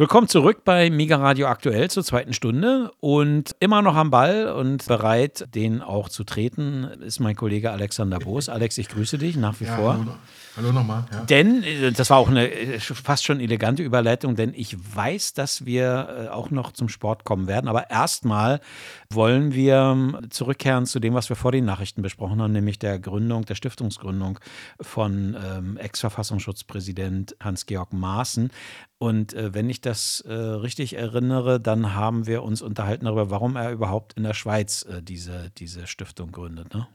[0.00, 4.86] Willkommen zurück bei Mega Radio Aktuell zur zweiten Stunde und immer noch am Ball und
[4.86, 8.48] bereit, den auch zu treten, ist mein Kollege Alexander Boos.
[8.48, 9.94] Alex, ich grüße dich nach wie Ja, vor.
[9.94, 10.14] hallo,
[10.56, 11.04] hallo nochmal.
[11.12, 11.24] Ja.
[11.24, 15.66] Denn, äh, das war auch eine äh, fast schon elegante Überleitung, denn ich weiß, dass
[15.66, 17.66] wir äh, auch noch zum Sport kommen werden.
[17.66, 18.60] Aber erstmal
[19.10, 23.00] wollen wir ähm, zurückkehren zu dem, was wir vor den Nachrichten besprochen haben, nämlich der
[23.00, 24.38] Gründung, der Stiftungsgründung
[24.80, 28.52] von ähm, Ex-Verfassungsschutzpräsident Hans-Georg Maaßen.
[28.98, 33.54] Und äh, wenn ich das äh, richtig erinnere, dann haben wir uns unterhalten darüber, warum
[33.54, 36.74] er überhaupt in der Schweiz äh, diese, diese Stiftung gründet.
[36.74, 36.88] Ne?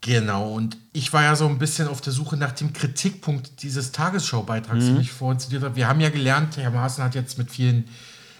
[0.00, 3.92] Genau, und ich war ja so ein bisschen auf der Suche nach dem Kritikpunkt dieses
[3.92, 5.76] Tagesschaubeitrags, den ich vorhin zitiert habe.
[5.76, 7.84] Wir haben ja gelernt, Herr Maaßen hat jetzt mit vielen,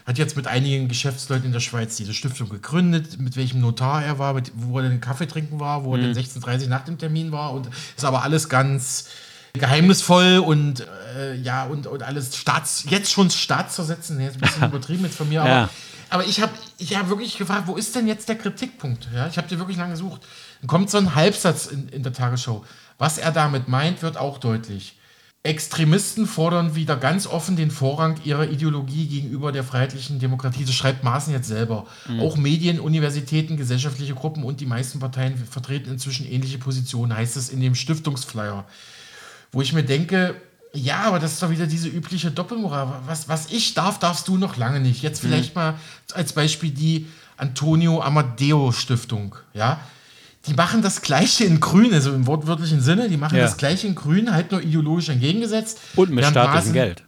[0.05, 4.19] hat jetzt mit einigen Geschäftsleuten in der Schweiz diese Stiftung gegründet, mit welchem Notar er
[4.19, 7.31] war, mit, wo er den Kaffee trinken war, wo er den 16.30 nach dem Termin
[7.31, 9.09] war und ist aber alles ganz
[9.59, 10.85] geheimnisvoll und
[11.17, 15.17] äh, ja und, und alles Staats, jetzt schon staatszersetzen, nee, ist ein bisschen übertrieben jetzt
[15.17, 15.69] von mir, aber, Ja.
[16.09, 19.07] aber ich habe ich hab wirklich gefragt, wo ist denn jetzt der Kritikpunkt?
[19.13, 20.21] Ja, ich habe dir wirklich lange gesucht.
[20.61, 22.65] Dann kommt so ein Halbsatz in, in der Tagesschau.
[22.97, 24.95] Was er damit meint, wird auch deutlich.
[25.43, 30.65] Extremisten fordern wieder ganz offen den Vorrang ihrer Ideologie gegenüber der freiheitlichen Demokratie.
[30.65, 31.85] Das schreibt Maaßen jetzt selber.
[32.19, 37.49] Auch Medien, Universitäten, gesellschaftliche Gruppen und die meisten Parteien vertreten inzwischen ähnliche Positionen, heißt es
[37.49, 38.65] in dem Stiftungsflyer.
[39.55, 40.35] Wo ich mir denke,
[40.73, 42.89] ja, aber das ist doch wieder diese übliche Doppelmoral.
[43.07, 45.01] Was, was ich darf, darfst du noch lange nicht.
[45.01, 45.75] Jetzt vielleicht mal
[46.13, 49.35] als Beispiel die Antonio Amadeo Stiftung.
[49.53, 49.79] Ja,
[50.45, 53.07] die machen das Gleiche in Grün, also im wortwörtlichen Sinne.
[53.07, 53.43] Die machen Ja.
[53.45, 55.79] das Gleiche in Grün, halt nur ideologisch entgegengesetzt.
[55.95, 57.03] Und mit staatlichem Maaßen- Geld.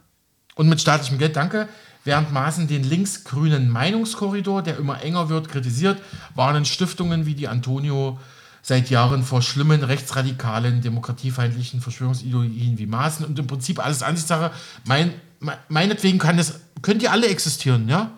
[0.54, 1.68] und mit staatlichem Geld, danke.
[2.04, 6.00] Während Maaßen den linksgrünen Meinungskorridor, der immer enger wird, kritisiert,
[6.34, 8.18] warnen Stiftungen wie die Antonio
[8.68, 14.50] seit Jahren vor schlimmen, rechtsradikalen, demokratiefeindlichen Verschwörungsideologien wie Maaßen und im Prinzip alles Ansichtssache.
[14.84, 18.10] Mein, me- meinetwegen kann das, könnt ihr alle existieren, ja?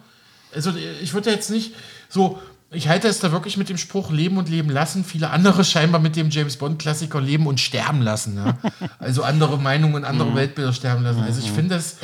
[0.53, 1.77] Also ich würde jetzt nicht
[2.09, 5.65] so, ich halte es da wirklich mit dem Spruch Leben und Leben lassen, viele andere
[5.65, 8.37] scheinbar mit dem James Bond-Klassiker Leben und Sterben lassen.
[8.37, 8.59] Ja?
[8.99, 11.23] Also andere Meinungen, andere Weltbilder sterben lassen.
[11.23, 11.99] Also ich finde es,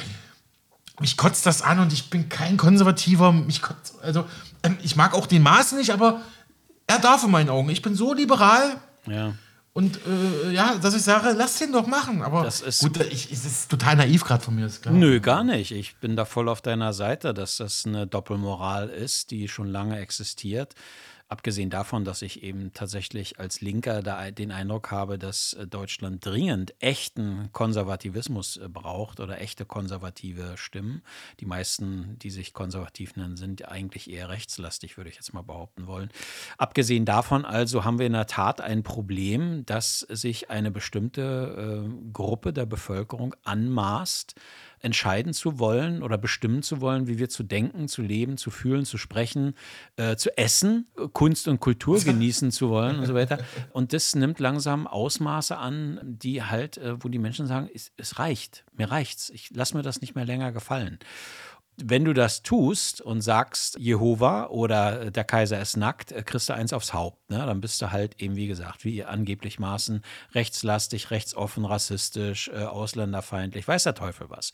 [1.00, 3.32] mich kotzt das an und ich bin kein Konservativer.
[3.32, 4.24] Mich kotzt, also
[4.62, 6.20] ähm, ich mag auch den Maß nicht, aber
[6.86, 7.68] er darf in meinen Augen.
[7.70, 8.76] Ich bin so liberal
[9.06, 9.34] Ja.
[9.72, 12.22] und äh, ja, dass ich sage, lass den doch machen.
[12.22, 14.94] Aber Das ist- gut, ich, es ist total naiv gerade von mir, ist klar.
[14.94, 15.72] Nö, gar nicht.
[15.72, 19.98] Ich bin da voll auf deiner Seite, dass das eine Doppelmoral ist, die schon lange
[19.98, 20.74] existiert.
[21.28, 26.24] Abgesehen davon, dass ich eben tatsächlich als Linker da den Eindruck habe, dass äh, Deutschland
[26.24, 31.02] dringend echten Konservativismus äh, braucht oder echte konservative Stimmen.
[31.40, 35.88] Die meisten, die sich konservativ nennen, sind eigentlich eher rechtslastig, würde ich jetzt mal behaupten
[35.88, 36.10] wollen.
[36.58, 42.12] Abgesehen davon also haben wir in der Tat ein Problem, dass sich eine bestimmte äh,
[42.12, 44.36] Gruppe der Bevölkerung anmaßt,
[44.80, 48.84] entscheiden zu wollen oder bestimmen zu wollen, wie wir zu denken, zu leben, zu fühlen,
[48.84, 49.54] zu sprechen,
[49.96, 53.38] äh, zu essen, Kunst und Kultur genießen zu wollen und so weiter.
[53.72, 58.18] Und das nimmt langsam Ausmaße an, die halt, äh, wo die Menschen sagen, es, es
[58.18, 60.98] reicht, mir reicht's, ich lass mir das nicht mehr länger gefallen.
[61.82, 66.48] Wenn du das tust und sagst, Jehova oder äh, der Kaiser ist nackt, äh, kriegst
[66.48, 67.30] du eins aufs Haupt.
[67.30, 67.38] Ne?
[67.38, 70.02] Dann bist du halt eben, wie gesagt, wie angeblich Maßen,
[70.34, 74.52] rechtslastig, rechtsoffen, rassistisch, äh, ausländerfeindlich, weiß der Teufel was.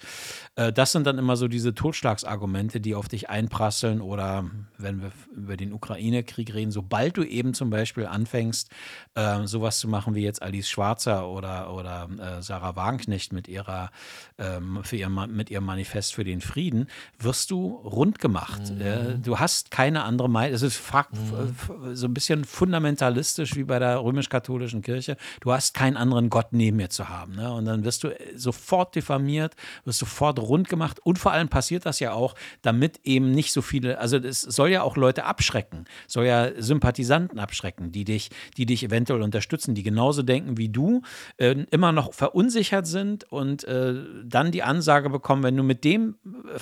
[0.55, 5.57] Das sind dann immer so diese Totschlagsargumente, die auf dich einprasseln oder wenn wir über
[5.57, 8.71] den Ukraine-Krieg reden, sobald du eben zum Beispiel anfängst,
[9.15, 12.09] äh, sowas zu machen wie jetzt Alice Schwarzer oder, oder
[12.41, 13.91] Sarah Wagenknecht mit ihrer
[14.39, 16.87] ähm, für ihr, mit ihrem Manifest für den Frieden,
[17.23, 18.63] wirst du rund gemacht.
[18.81, 20.55] Äh, du hast keine andere Meinung.
[20.55, 25.17] Es ist f- so ein bisschen fundamentalistisch wie bei der römisch-katholischen Kirche.
[25.41, 27.35] Du hast keinen anderen Gott neben mir zu haben.
[27.37, 27.53] Ne?
[27.53, 30.99] Und dann wirst du äh, sofort diffamiert, wirst sofort rund gemacht.
[31.05, 34.71] Und vor allem passiert das ja auch, damit eben nicht so viele, also es soll
[34.71, 39.83] ja auch Leute abschrecken, soll ja Sympathisanten abschrecken, die dich, die dich eventuell unterstützen, die
[39.83, 41.03] genauso denken wie du,
[41.37, 43.95] äh, immer noch verunsichert sind und äh,
[44.25, 46.59] dann die Ansage bekommen, wenn du mit dem äh,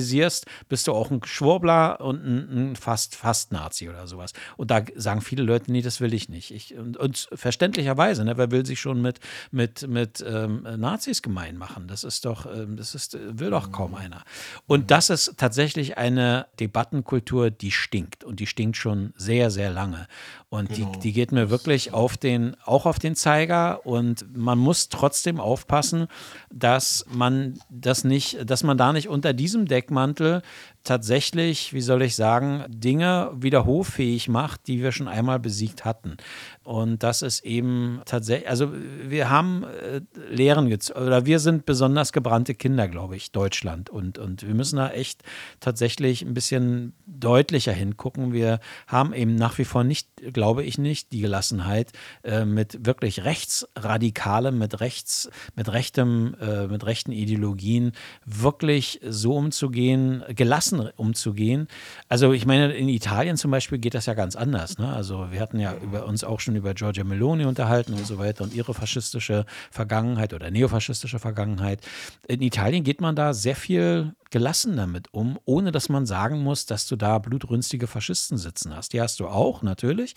[0.00, 4.32] fraternisierst, bist du auch ein Schwurbler und ein, ein fast, fast Nazi oder sowas.
[4.56, 6.50] Und da sagen viele Leute, nee, das will ich nicht.
[6.50, 9.20] Ich, und, und verständlicherweise, ne, wer will sich schon mit,
[9.50, 11.86] mit, mit ähm, Nazis gemein machen?
[11.86, 14.22] Das ist doch, ähm, das ist, will doch kaum einer.
[14.66, 18.24] Und das ist tatsächlich eine Debattenkultur, die stinkt.
[18.24, 20.06] Und die stinkt schon sehr, sehr lange.
[20.48, 23.86] Und die, die geht mir wirklich auf den, auch auf den Zeiger.
[23.86, 26.08] Und man muss trotzdem aufpassen,
[26.52, 30.42] dass man das nicht, dass man da nicht unter diesem Deckmantel
[30.84, 36.16] tatsächlich, wie soll ich sagen, Dinge wieder hoffähig macht, die wir schon einmal besiegt hatten.
[36.62, 40.00] Und das ist eben tatsächlich, also wir haben äh,
[40.30, 43.90] Lehren gezogen, oder wir sind besonders gebrannte Kinder, glaube ich, Deutschland.
[43.90, 45.22] Und, und wir müssen da echt
[45.58, 48.32] tatsächlich ein bisschen deutlicher hingucken.
[48.32, 51.92] Wir haben eben nach wie vor nicht, glaube ich nicht, die Gelassenheit,
[52.22, 57.92] äh, mit wirklich Rechtsradikalem, mit rechts, mit rechtem, äh, mit rechten Ideologien
[58.24, 61.68] wirklich so umzugehen, gelassen umzugehen.
[62.08, 64.78] Also ich meine, in Italien zum Beispiel geht das ja ganz anders.
[64.78, 64.92] Ne?
[64.92, 68.44] Also wir hatten ja über uns auch schon über Giorgia Meloni unterhalten und so weiter
[68.44, 71.80] und ihre faschistische Vergangenheit oder neofaschistische Vergangenheit.
[72.28, 76.66] In Italien geht man da sehr viel gelassen damit um, ohne dass man sagen muss,
[76.66, 78.92] dass du da blutrünstige Faschisten sitzen hast.
[78.92, 80.14] Die hast du auch, natürlich.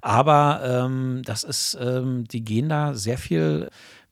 [0.00, 3.68] Aber ähm, das ist, ähm, die gehen da sehr viel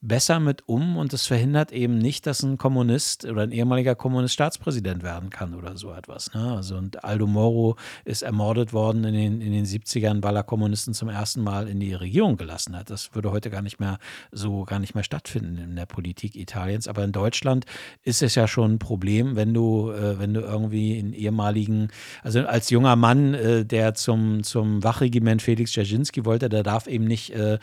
[0.06, 4.34] besser mit um und es verhindert eben nicht, dass ein Kommunist oder ein ehemaliger Kommunist
[4.34, 6.32] Staatspräsident werden kann oder so etwas.
[6.34, 6.54] Ne?
[6.56, 10.92] Also und Aldo Moro ist ermordet worden in den, in den 70ern, weil er Kommunisten
[10.92, 12.90] zum ersten Mal in die Regierung gelassen hat.
[12.90, 13.98] Das würde heute gar nicht mehr
[14.30, 16.86] so gar nicht mehr stattfinden in der Politik Italiens.
[16.86, 17.64] Aber in Deutschland
[18.02, 21.88] ist es ja schon ein Problem, wenn du, äh, wenn du irgendwie in ehemaligen,
[22.22, 27.06] also als junger Mann, äh, der zum, zum Wachregiment Felix Dzerzhinsky wollte, der darf eben
[27.06, 27.58] nicht äh,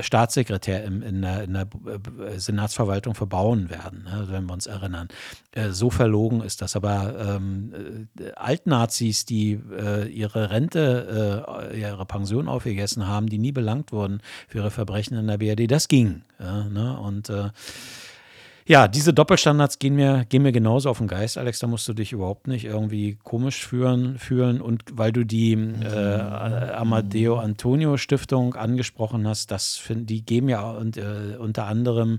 [0.00, 1.83] Staatssekretär in, in der, in der äh,
[2.36, 5.08] Senatsverwaltung verbauen werden, ne, wenn wir uns erinnern.
[5.52, 6.76] Äh, so verlogen ist das.
[6.76, 13.52] Aber ähm, äh, Altnazis, die äh, ihre Rente, äh, ihre Pension aufgegessen haben, die nie
[13.52, 16.22] belangt wurden für ihre Verbrechen in der BRD, das ging.
[16.38, 16.98] Ja, ne?
[16.98, 17.50] Und äh,
[18.66, 21.58] ja, diese Doppelstandards gehen mir, gehen mir genauso auf den Geist, Alex.
[21.58, 24.18] Da musst du dich überhaupt nicht irgendwie komisch fühlen.
[24.18, 24.60] fühlen.
[24.62, 30.70] Und weil du die äh, Amadeo Antonio Stiftung angesprochen hast, das find, die geben ja
[30.70, 32.18] und, äh, unter anderem,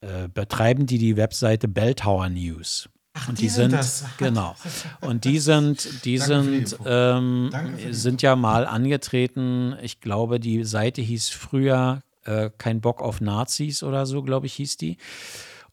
[0.00, 2.88] äh, betreiben die die Webseite Belltower News.
[3.14, 4.04] Ach, Und die die sind sind, das.
[4.18, 4.54] genau.
[5.00, 7.50] Und die sind, die sind, ähm,
[7.90, 9.74] sind ja mal angetreten.
[9.82, 14.54] Ich glaube, die Seite hieß früher äh, Kein Bock auf Nazis oder so, glaube ich,
[14.54, 14.96] hieß die.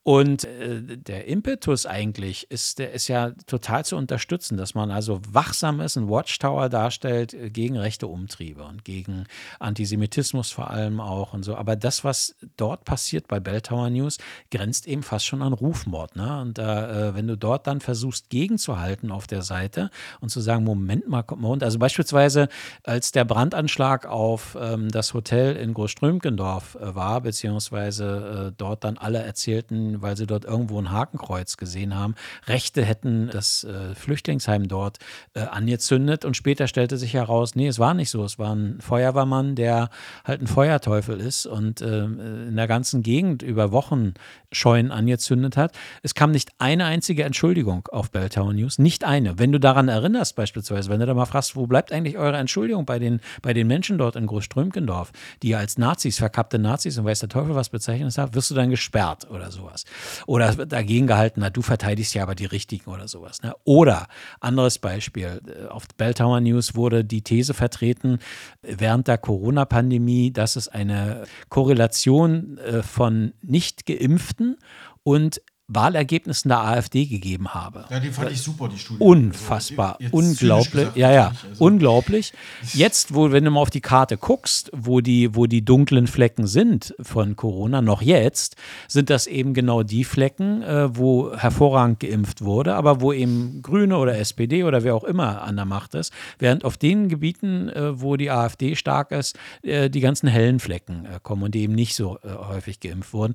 [0.07, 5.19] Und äh, der Impetus eigentlich ist, der ist ja total zu unterstützen, dass man also
[5.29, 9.25] wachsam ist, ein Watchtower darstellt äh, gegen rechte Umtriebe und gegen
[9.59, 11.57] Antisemitismus vor allem auch und so.
[11.57, 14.17] Aber das, was dort passiert bei Belltower News,
[14.49, 16.15] grenzt eben fast schon an Rufmord.
[16.15, 16.39] Ne?
[16.39, 19.89] Und äh, wenn du dort dann versuchst, gegenzuhalten auf der Seite
[20.21, 21.65] und zu sagen, Moment mal, kommt mal runter.
[21.65, 22.47] Also beispielsweise,
[22.85, 29.21] als der Brandanschlag auf ähm, das Hotel in Großströmkendorf äh, war, beziehungsweise dort dann alle
[29.21, 32.15] erzählten, weil sie dort irgendwo ein Hakenkreuz gesehen haben,
[32.47, 34.97] Rechte hätten das äh, Flüchtlingsheim dort
[35.33, 38.23] äh, angezündet und später stellte sich heraus, nee, es war nicht so.
[38.23, 39.89] Es war ein Feuerwehrmann, der
[40.23, 44.13] halt ein Feuerteufel ist und äh, in der ganzen Gegend über Wochen
[44.51, 45.73] Scheunen angezündet hat.
[46.03, 49.37] Es kam nicht eine einzige Entschuldigung auf Belltower News, nicht eine.
[49.39, 52.85] Wenn du daran erinnerst beispielsweise, wenn du da mal fragst, wo bleibt eigentlich eure Entschuldigung
[52.85, 55.11] bei den, bei den Menschen dort in Großströmkendorf,
[55.43, 58.69] die als Nazis, verkappte Nazis und weiß der Teufel was bezeichnet habt, wirst du dann
[58.69, 59.76] gesperrt oder sowas.
[60.25, 63.41] Oder es wird dagegen gehalten, na, du verteidigst ja aber die Richtigen oder sowas.
[63.41, 63.53] Ne?
[63.63, 64.07] Oder,
[64.39, 68.19] anderes Beispiel, äh, auf Belltower News wurde die These vertreten,
[68.61, 74.57] während der Corona-Pandemie, dass es eine Korrelation äh, von nicht geimpften
[75.03, 77.85] und Wahlergebnissen der AfD gegeben habe.
[77.89, 79.03] Ja, die fand ich super, die Studie.
[79.03, 81.63] Unfassbar, Also, unglaublich, gesagt, ja, ja, also.
[81.63, 82.31] unglaublich.
[82.73, 86.47] Jetzt, wo, wenn du mal auf die Karte guckst, wo die, wo die dunklen Flecken
[86.47, 88.55] sind von Corona, noch jetzt,
[88.87, 93.97] sind das eben genau die Flecken, äh, wo hervorragend geimpft wurde, aber wo eben Grüne
[93.97, 97.99] oder SPD oder wer auch immer an der Macht ist, während auf den Gebieten, äh,
[97.99, 101.75] wo die AfD stark ist, äh, die ganzen hellen Flecken äh, kommen und die eben
[101.75, 103.33] nicht so äh, häufig geimpft wurden.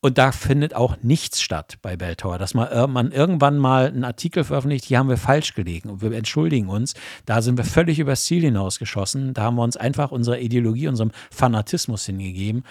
[0.00, 4.04] Und da findet auch nichts statt bei Belltower, dass man, äh, man irgendwann mal einen
[4.04, 6.94] Artikel veröffentlicht, hier haben wir falsch gelegen und wir entschuldigen uns.
[7.26, 9.34] Da sind wir völlig übers Ziel hinausgeschossen.
[9.34, 12.64] Da haben wir uns einfach unserer Ideologie, unserem Fanatismus hingegeben.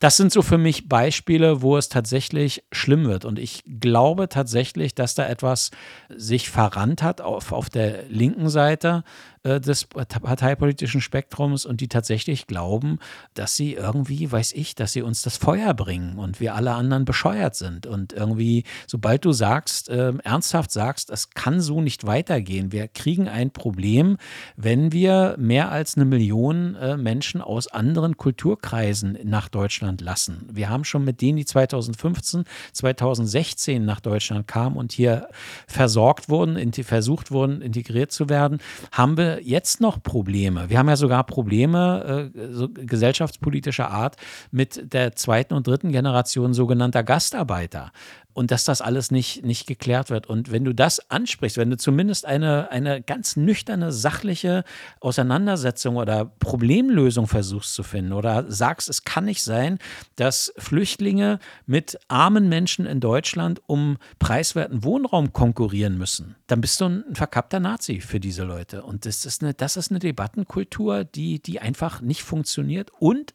[0.00, 3.24] Das sind so für mich Beispiele, wo es tatsächlich schlimm wird.
[3.24, 5.70] Und ich glaube tatsächlich, dass da etwas
[6.14, 9.04] sich verrannt hat auf, auf der linken Seite
[9.46, 12.98] äh, des parteipolitischen Spektrums und die tatsächlich glauben,
[13.34, 17.04] dass sie irgendwie, weiß ich, dass sie uns das Feuer bringen und wir alle anderen
[17.04, 17.86] bescheuert sind.
[17.86, 23.28] Und irgendwie, sobald du sagst, äh, ernsthaft sagst, es kann so nicht weitergehen, wir kriegen
[23.28, 24.16] ein Problem,
[24.56, 30.48] wenn wir mehr als eine Million äh, Menschen aus anderen Kulturkreisen nach Deutschland lassen.
[30.50, 35.28] Wir haben schon mit denen, die 2015, 2016 nach Deutschland kamen und hier
[35.68, 38.58] versorgt wurden, versucht wurden, integriert zu werden,
[38.90, 40.68] haben wir jetzt noch Probleme.
[40.70, 44.16] Wir haben ja sogar Probleme äh, so gesellschaftspolitischer Art
[44.50, 47.92] mit der zweiten und dritten Generation sogenannter Gastarbeiter.
[48.36, 50.26] Und dass das alles nicht, nicht geklärt wird.
[50.26, 54.62] Und wenn du das ansprichst, wenn du zumindest eine, eine ganz nüchterne, sachliche
[55.00, 59.78] Auseinandersetzung oder Problemlösung versuchst zu finden oder sagst, es kann nicht sein,
[60.16, 66.84] dass Flüchtlinge mit armen Menschen in Deutschland um preiswerten Wohnraum konkurrieren müssen, dann bist du
[66.90, 68.82] ein verkappter Nazi für diese Leute.
[68.82, 73.32] Und das ist eine, das ist eine Debattenkultur, die, die einfach nicht funktioniert und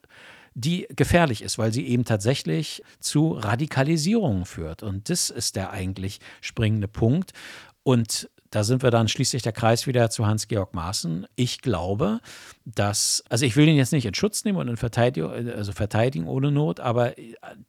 [0.54, 4.84] die gefährlich ist, weil sie eben tatsächlich zu Radikalisierungen führt.
[4.84, 7.32] Und das ist der eigentlich springende Punkt.
[7.84, 11.26] Und da sind wir dann schließlich der Kreis wieder zu Hans-Georg Maaßen.
[11.36, 12.20] Ich glaube,
[12.66, 16.28] dass, also ich will ihn jetzt nicht in Schutz nehmen und in Verteidigung, also verteidigen
[16.28, 17.14] ohne Not, aber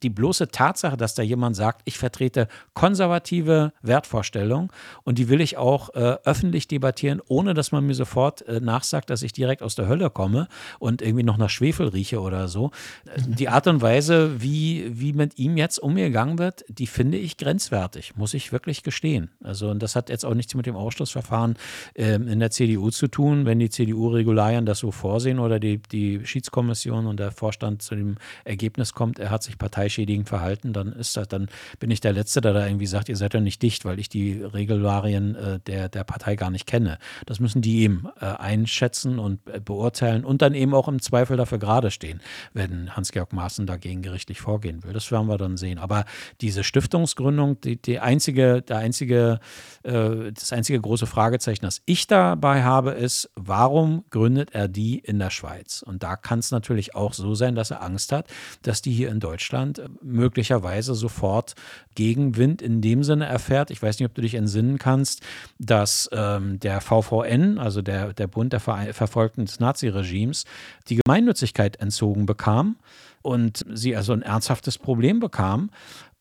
[0.03, 4.69] die bloße Tatsache, dass da jemand sagt, ich vertrete konservative Wertvorstellungen
[5.03, 9.09] und die will ich auch äh, öffentlich debattieren, ohne dass man mir sofort äh, nachsagt,
[9.09, 10.47] dass ich direkt aus der Hölle komme
[10.79, 12.71] und irgendwie noch nach Schwefel rieche oder so.
[13.15, 18.15] Die Art und Weise, wie, wie mit ihm jetzt umgegangen wird, die finde ich grenzwertig,
[18.15, 19.31] muss ich wirklich gestehen.
[19.41, 21.55] Also, und das hat jetzt auch nichts mit dem Ausschlussverfahren
[21.93, 26.25] äh, in der CDU zu tun, wenn die CDU-Regularien das so vorsehen oder die, die
[26.25, 31.17] Schiedskommission und der Vorstand zu dem Ergebnis kommt, er hat sich parteischädigend verhalten, dann ist
[31.17, 31.47] das, dann
[31.79, 34.09] bin ich der Letzte, der da irgendwie sagt, ihr seid ja nicht dicht, weil ich
[34.09, 36.97] die Regularien äh, der, der Partei gar nicht kenne.
[37.25, 41.37] Das müssen die eben äh, einschätzen und äh, beurteilen und dann eben auch im Zweifel
[41.37, 42.21] dafür gerade stehen,
[42.53, 44.93] wenn Hans-Georg Maaßen dagegen gerichtlich vorgehen will.
[44.93, 45.79] Das werden wir dann sehen.
[45.79, 46.05] Aber
[46.41, 49.39] diese Stiftungsgründung, die, die einzige, der einzige,
[49.83, 55.19] äh, das einzige große Fragezeichen, das ich dabei habe, ist, warum gründet er die in
[55.19, 55.81] der Schweiz.
[55.81, 58.27] Und da kann es natürlich auch so sein, dass er Angst hat,
[58.61, 61.55] dass die hier in Deutschland äh, möglicherweise sofort
[61.95, 63.71] Gegenwind in dem Sinne erfährt.
[63.71, 65.21] Ich weiß nicht, ob du dich entsinnen kannst,
[65.59, 70.45] dass ähm, der VVN, also der, der Bund der Ver Verfolgten des Naziregimes,
[70.87, 72.77] die Gemeinnützigkeit entzogen bekam
[73.23, 75.71] und sie also ein ernsthaftes Problem bekam.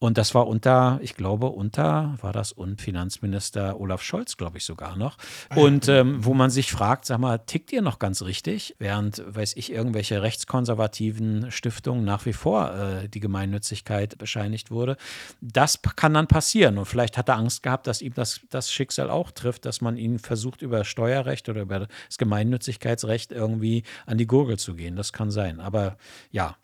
[0.02, 4.64] Und das war unter, ich glaube, unter, war das und Finanzminister Olaf Scholz, glaube ich
[4.64, 5.16] sogar noch.
[5.48, 9.22] Ah, und ähm, wo man sich fragt, sag mal, tickt ihr noch ganz richtig, während,
[9.24, 14.96] weiß ich, irgendwelche rechtskonservativen Stiftungen nach wie vor äh, die Gemeinnützigkeit bescheinigt wurde.
[15.40, 16.78] Das kann dann passieren.
[16.78, 19.96] Und vielleicht hat er Angst gehabt, dass ihm das, das Schicksal auch trifft, dass man
[19.96, 21.78] ihn versucht, über Steuerrecht oder über
[22.08, 24.96] das Gemeinnützigkeitsrecht irgendwie an die Gurgel zu gehen.
[24.96, 25.60] Das kann sein.
[25.60, 25.96] Aber
[26.32, 26.56] ja,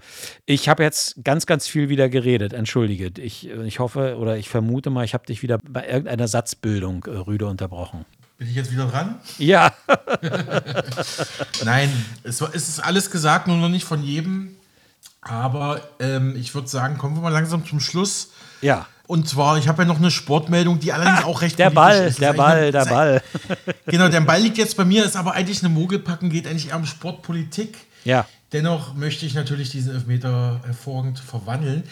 [0.44, 2.52] ich habe jetzt ganz, ganz viel wieder geredet.
[2.52, 7.04] Entschuldige ich, ich hoffe oder ich vermute mal, ich habe dich wieder bei irgendeiner Satzbildung
[7.04, 8.04] äh, rüde unterbrochen.
[8.38, 9.16] Bin ich jetzt wieder dran?
[9.38, 9.72] Ja.
[11.64, 11.90] Nein,
[12.22, 14.56] es, es, ist alles gesagt, nur noch nicht von jedem.
[15.20, 18.30] Aber ähm, ich würde sagen, kommen wir mal langsam zum Schluss.
[18.60, 18.86] Ja.
[19.08, 22.20] Und zwar, ich habe ja noch eine Sportmeldung, die allerdings auch recht Der Ball, ist.
[22.20, 23.22] der Ball, eine, der Ball.
[23.86, 26.76] Genau, der Ball liegt jetzt bei mir, ist aber eigentlich eine Mogelpacken, geht eigentlich eher
[26.76, 27.76] um Sportpolitik.
[28.04, 28.26] Ja.
[28.52, 31.84] Dennoch möchte ich natürlich diesen Elfmeter hervorragend verwandeln.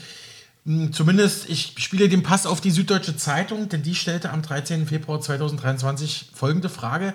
[0.66, 4.87] Hm, zumindest, ich spiele den Pass auf die Süddeutsche Zeitung, denn die stellte am 13.
[4.87, 7.14] Februar 2023 folgende Frage.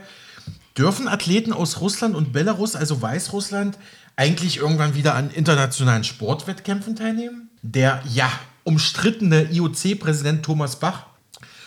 [0.77, 3.77] Dürfen Athleten aus Russland und Belarus, also Weißrussland,
[4.15, 7.49] eigentlich irgendwann wieder an internationalen Sportwettkämpfen teilnehmen?
[7.61, 8.31] Der ja
[8.63, 11.07] umstrittene IOC-Präsident Thomas Bach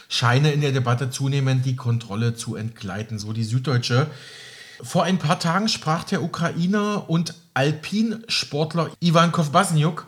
[0.08, 4.06] scheine in der Debatte zunehmend die Kontrolle zu entgleiten, so die Süddeutsche.
[4.82, 10.06] Vor ein paar Tagen sprach der Ukrainer und Alpinsportler Ivan Kovbasniuk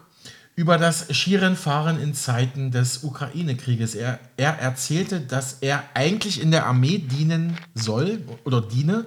[0.56, 3.94] über das Skirennfahren in Zeiten des Ukraine-Krieges.
[3.94, 9.06] Er, er erzählte, dass er eigentlich in der Armee dienen soll oder diene,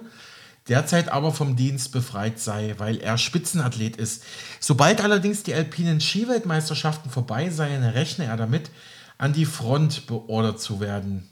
[0.68, 4.22] derzeit aber vom Dienst befreit sei, weil er Spitzenathlet ist.
[4.60, 8.70] Sobald allerdings die alpinen Skiweltmeisterschaften vorbei seien, rechne er damit,
[9.18, 11.28] an die Front beordert zu werden.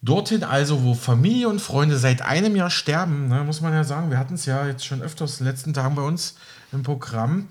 [0.00, 4.10] Dorthin also, wo Familie und Freunde seit einem Jahr sterben, ne, muss man ja sagen,
[4.10, 6.36] wir hatten es ja jetzt schon öfters in den letzten Tagen bei uns
[6.70, 7.48] im Programm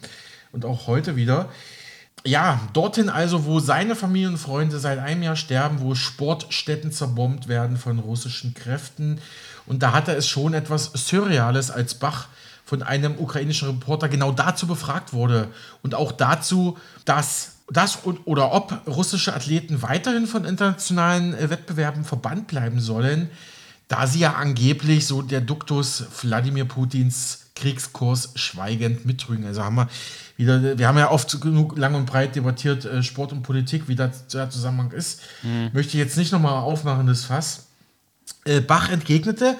[0.51, 1.49] und auch heute wieder.
[2.25, 7.99] Ja, dorthin also, wo seine Familienfreunde seit einem Jahr sterben, wo Sportstätten zerbombt werden von
[7.99, 9.21] russischen Kräften.
[9.65, 12.27] Und da hat er es schon etwas Surreales, als Bach
[12.65, 15.47] von einem ukrainischen Reporter genau dazu befragt wurde.
[15.83, 22.47] Und auch dazu, dass das oder ob russische Athleten weiterhin von internationalen äh, Wettbewerben verbannt
[22.47, 23.29] bleiben sollen,
[23.87, 29.45] da sie ja angeblich so der Duktus Wladimir Putins Kriegskurs schweigend mitrügen.
[29.45, 29.89] Also haben wir
[30.37, 33.95] wieder, wir haben ja oft genug lang und breit debattiert, äh, Sport und Politik, wie
[33.95, 35.21] das der Zusammenhang ist.
[35.43, 35.71] Mhm.
[35.73, 37.67] Möchte ich jetzt nicht nochmal aufmachen, das Fass.
[38.45, 39.55] Äh, Bach entgegnete,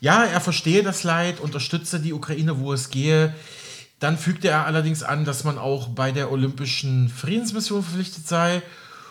[0.00, 3.34] ja, er verstehe das Leid, unterstütze die Ukraine, wo es gehe.
[3.98, 8.62] Dann fügte er allerdings an, dass man auch bei der Olympischen Friedensmission verpflichtet sei.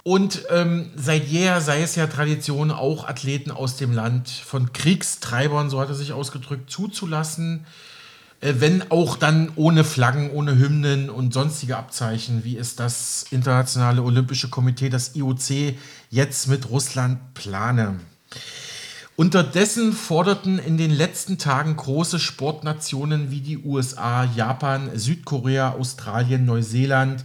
[0.03, 5.71] Und ähm, seit jeher sei es ja Tradition, auch Athleten aus dem Land von Kriegstreibern,
[5.71, 7.65] so hat er sich ausgedrückt, zuzulassen.
[8.45, 14.03] Äh, wenn auch dann ohne Flaggen, ohne Hymnen und sonstige Abzeichen, wie es das Internationale
[14.03, 15.75] Olympische Komitee, das IOC,
[16.11, 17.99] jetzt mit Russland plane.
[19.15, 27.23] Unterdessen forderten in den letzten Tagen große Sportnationen wie die USA, Japan, Südkorea, Australien, Neuseeland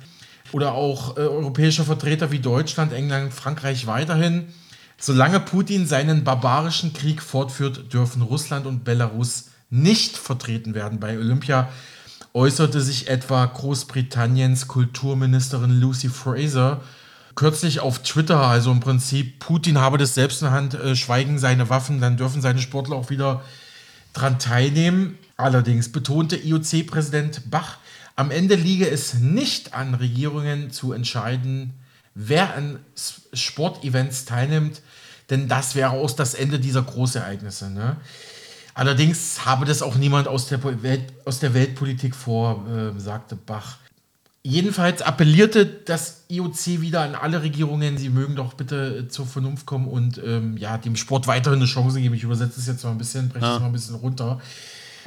[0.53, 4.47] oder auch äh, europäische Vertreter wie Deutschland, England, Frankreich weiterhin,
[4.99, 11.69] solange Putin seinen barbarischen Krieg fortführt, dürfen Russland und Belarus nicht vertreten werden bei Olympia,
[12.35, 16.81] äußerte sich etwa Großbritanniens Kulturministerin Lucy Fraser
[17.35, 21.39] kürzlich auf Twitter, also im Prinzip, Putin habe das selbst in der Hand, äh, schweigen
[21.39, 23.43] seine Waffen, dann dürfen seine Sportler auch wieder
[24.13, 25.19] dran teilnehmen.
[25.37, 27.79] Allerdings betonte IOC-Präsident Bach,
[28.17, 31.73] am Ende liege es nicht an Regierungen zu entscheiden,
[32.15, 32.81] wer an
[33.33, 34.83] Sportevents teilnimmt,
[35.31, 37.71] denn das wäre auch das Ende dieser Großereignisse.
[37.71, 37.97] Ne?
[38.81, 43.77] Allerdings habe das auch niemand aus der, Welt, aus der Weltpolitik vor, äh, sagte Bach.
[44.43, 49.87] Jedenfalls appellierte das IOC wieder an alle Regierungen, sie mögen doch bitte zur Vernunft kommen
[49.87, 52.15] und ähm, ja, dem Sport weiterhin eine Chance geben.
[52.15, 53.59] Ich übersetze es jetzt mal ein bisschen, breche es ja.
[53.59, 54.41] mal ein bisschen runter.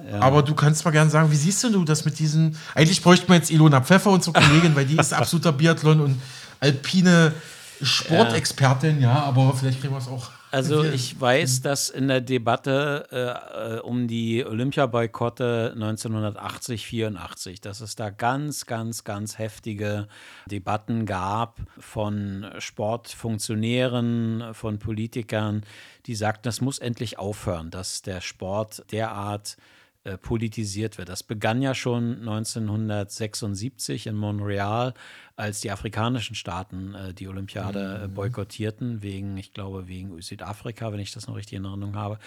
[0.08, 0.20] Ja.
[0.20, 2.56] Aber du kannst mal gerne sagen, wie siehst du das mit diesen.
[2.76, 6.22] Eigentlich bräuchte man jetzt Ilona Pfeffer, unsere Kollegin, weil die ist absoluter Biathlon und
[6.60, 7.34] alpine
[7.82, 13.08] Sportexpertin, ja, aber vielleicht kriegen wir es auch also ich weiß, dass in der Debatte
[13.12, 20.08] äh, äh um die Olympiaboykotte 1980, 84, dass es da ganz, ganz, ganz heftige
[20.46, 25.64] Debatten gab von Sportfunktionären, von Politikern,
[26.06, 29.58] die sagten, das muss endlich aufhören, dass der Sport derart
[30.06, 31.08] äh, politisiert wird.
[31.08, 34.94] Das begann ja schon 1976 in Montreal
[35.36, 38.14] als die afrikanischen Staaten äh, die Olympiade äh, mhm.
[38.14, 42.20] boykottierten, wegen, ich glaube, wegen Südafrika, wenn ich das noch richtig in Erinnerung habe.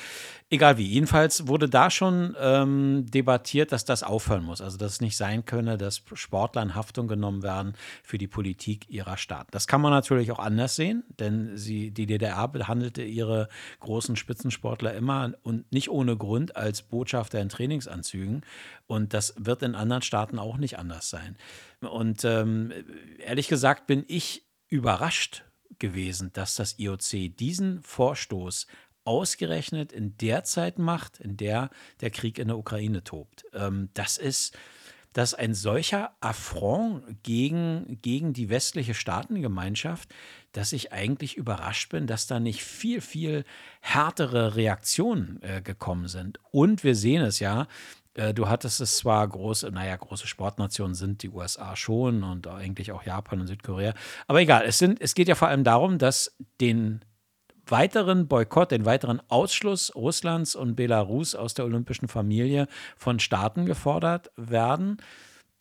[0.51, 0.87] Egal wie.
[0.87, 4.61] Jedenfalls wurde da schon ähm, debattiert, dass das aufhören muss.
[4.61, 8.91] Also, dass es nicht sein könne, dass Sportler in Haftung genommen werden für die Politik
[8.91, 9.51] ihrer Staaten.
[9.53, 13.49] Das kann man natürlich auch anders sehen, denn sie, die DDR behandelte ihre
[13.81, 18.43] großen Spitzensportler immer und nicht ohne Grund als Botschafter in Trainingsanzügen.
[18.89, 21.37] Und das wird in anderen Staaten auch nicht anders sein.
[21.81, 22.73] Und ähm,
[23.19, 25.45] ehrlich gesagt bin ich überrascht
[25.79, 28.67] gewesen, dass das IOC diesen Vorstoß
[29.05, 33.45] ausgerechnet in der Zeit macht, in der der Krieg in der Ukraine tobt.
[33.53, 34.57] Ähm, das ist
[35.17, 40.15] dass ein solcher Affront gegen, gegen die westliche Staatengemeinschaft,
[40.53, 43.45] dass ich eigentlich überrascht bin, dass da nicht viel, viel
[43.81, 46.39] härtere Reaktionen äh, gekommen sind.
[46.51, 47.67] Und wir sehen es ja,
[48.17, 52.93] äh, du hattest es zwar große, naja, große Sportnationen sind die USA schon und eigentlich
[52.93, 53.95] auch Japan und Südkorea.
[54.27, 57.05] Aber egal, es, sind, es geht ja vor allem darum, dass den
[57.67, 64.31] weiteren Boykott, den weiteren Ausschluss Russlands und Belarus aus der olympischen Familie von Staaten gefordert
[64.37, 64.99] werden,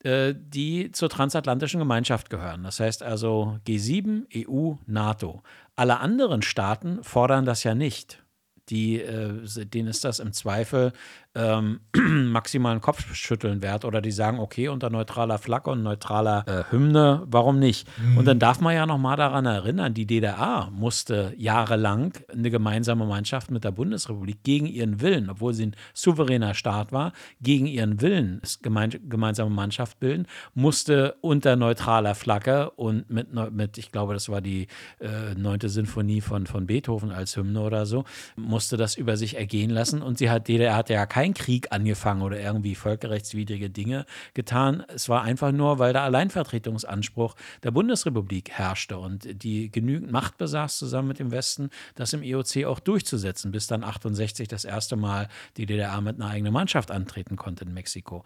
[0.03, 2.63] äh, die zur transatlantischen Gemeinschaft gehören.
[2.63, 5.41] Das heißt also G7, EU, NATO.
[5.75, 8.23] Alle anderen Staaten fordern das ja nicht.
[8.69, 10.93] Die, äh, denen ist das im Zweifel
[11.35, 11.81] ähm,
[12.31, 17.59] maximalen Kopfschütteln wert oder die sagen, okay, unter neutraler Flagge und neutraler äh, Hymne, warum
[17.59, 17.87] nicht?
[17.99, 18.17] Mhm.
[18.17, 23.51] Und dann darf man ja nochmal daran erinnern, die DDR musste jahrelang eine gemeinsame Mannschaft
[23.51, 28.41] mit der Bundesrepublik gegen ihren Willen, obwohl sie ein souveräner Staat war, gegen ihren Willen
[28.61, 34.41] gemein, gemeinsame Mannschaft bilden, musste unter neutraler Flagge und mit, mit ich glaube, das war
[34.41, 34.67] die
[34.99, 39.69] äh, neunte Sinfonie von, von Beethoven als Hymne oder so, musste das über sich ergehen
[39.69, 44.05] lassen und sie hat, DDR hatte ja kein kein Krieg angefangen oder irgendwie völkerrechtswidrige Dinge
[44.35, 44.83] getan.
[44.93, 50.77] Es war einfach nur, weil der Alleinvertretungsanspruch der Bundesrepublik herrschte und die genügend Macht besaß,
[50.77, 55.27] zusammen mit dem Westen, das im EOC auch durchzusetzen, bis dann 68 das erste Mal
[55.57, 58.23] die DDR mit einer eigenen Mannschaft antreten konnte in Mexiko.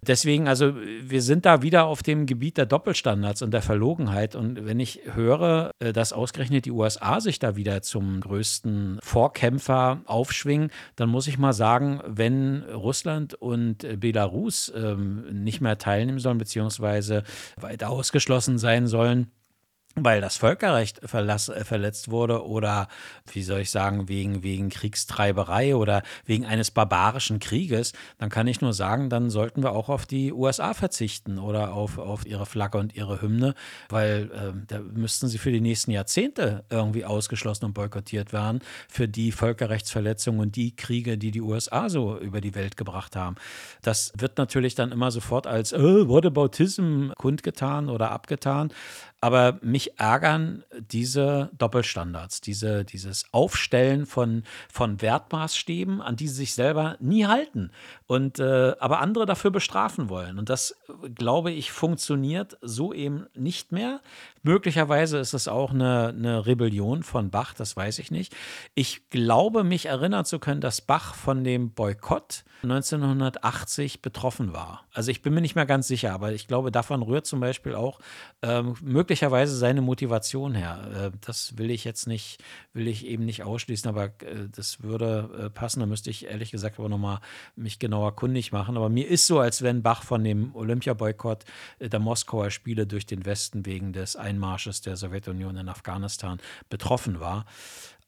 [0.00, 4.34] Deswegen, also wir sind da wieder auf dem Gebiet der Doppelstandards und der Verlogenheit.
[4.34, 10.00] Und wenn ich höre, äh, dass ausgerechnet die USA sich da wieder zum größten Vorkämpfer
[10.06, 12.37] aufschwingen, dann muss ich mal sagen, wenn
[12.72, 17.22] Russland und Belarus ähm, nicht mehr teilnehmen sollen, beziehungsweise
[17.60, 19.30] weiter ausgeschlossen sein sollen,
[19.94, 22.88] weil das Völkerrecht verlass, äh, verletzt wurde oder,
[23.32, 28.60] wie soll ich sagen, wegen, wegen Kriegstreiberei oder wegen eines barbarischen Krieges, dann kann ich
[28.60, 32.78] nur sagen, dann sollten wir auch auf die USA verzichten oder auf, auf ihre Flagge
[32.78, 33.54] und ihre Hymne,
[33.88, 39.08] weil äh, da müssten sie für die nächsten Jahrzehnte irgendwie ausgeschlossen und boykottiert werden für
[39.08, 43.36] die Völkerrechtsverletzungen und die Kriege, die die USA so über die Welt gebracht haben.
[43.82, 48.72] Das wird natürlich dann immer sofort als äh, Whataboutism kundgetan oder abgetan.
[49.20, 56.34] Aber mich mich ärgern diese Doppelstandards, diese, dieses Aufstellen von, von Wertmaßstäben, an die sie
[56.34, 57.70] sich selber nie halten
[58.08, 60.40] und äh, aber andere dafür bestrafen wollen.
[60.40, 60.74] Und das,
[61.14, 64.00] glaube ich, funktioniert so eben nicht mehr.
[64.48, 68.34] Möglicherweise ist es auch eine, eine Rebellion von Bach, das weiß ich nicht.
[68.74, 74.86] Ich glaube, mich erinnern zu können, dass Bach von dem Boykott 1980 betroffen war.
[74.92, 77.74] Also ich bin mir nicht mehr ganz sicher, aber ich glaube, davon rührt zum Beispiel
[77.74, 78.00] auch
[78.42, 81.12] ähm, möglicherweise seine Motivation her.
[81.12, 85.46] Äh, das will ich jetzt nicht, will ich eben nicht ausschließen, aber äh, das würde
[85.46, 85.80] äh, passen.
[85.80, 87.20] Da müsste ich ehrlich gesagt aber nochmal
[87.54, 88.76] mich genauer kundig machen.
[88.76, 91.44] Aber mir ist so, als wenn Bach von dem Olympiaboykott
[91.78, 97.18] äh, der Moskauer Spiele durch den Westen wegen des Einmarsches der Sowjetunion in Afghanistan betroffen
[97.18, 97.44] war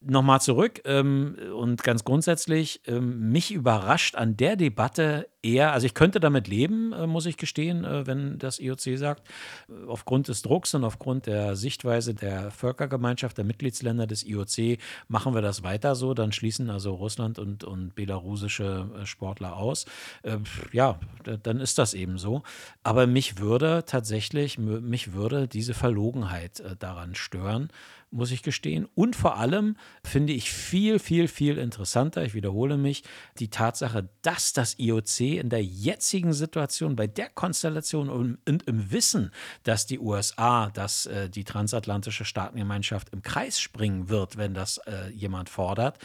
[0.01, 5.95] nochmal zurück ähm, und ganz grundsätzlich, ähm, mich überrascht an der Debatte eher, also ich
[5.95, 9.29] könnte damit leben, äh, muss ich gestehen, äh, wenn das IOC sagt,
[9.69, 15.35] äh, aufgrund des Drucks und aufgrund der Sichtweise der Völkergemeinschaft, der Mitgliedsländer des IOC, machen
[15.35, 19.85] wir das weiter so, dann schließen also Russland und, und belarussische äh, Sportler aus.
[20.23, 20.39] Äh,
[20.73, 20.99] ja,
[21.43, 22.43] dann ist das eben so.
[22.83, 27.71] Aber mich würde tatsächlich, mich würde diese Verlogenheit äh, daran stören
[28.11, 28.87] muss ich gestehen.
[28.95, 33.05] Und vor allem finde ich viel, viel, viel interessanter, ich wiederhole mich,
[33.39, 39.31] die Tatsache, dass das IOC in der jetzigen Situation, bei der Konstellation und, im Wissen,
[39.63, 45.11] dass die USA, dass äh, die transatlantische Staatengemeinschaft im Kreis springen wird, wenn das äh,
[45.11, 45.99] jemand fordert,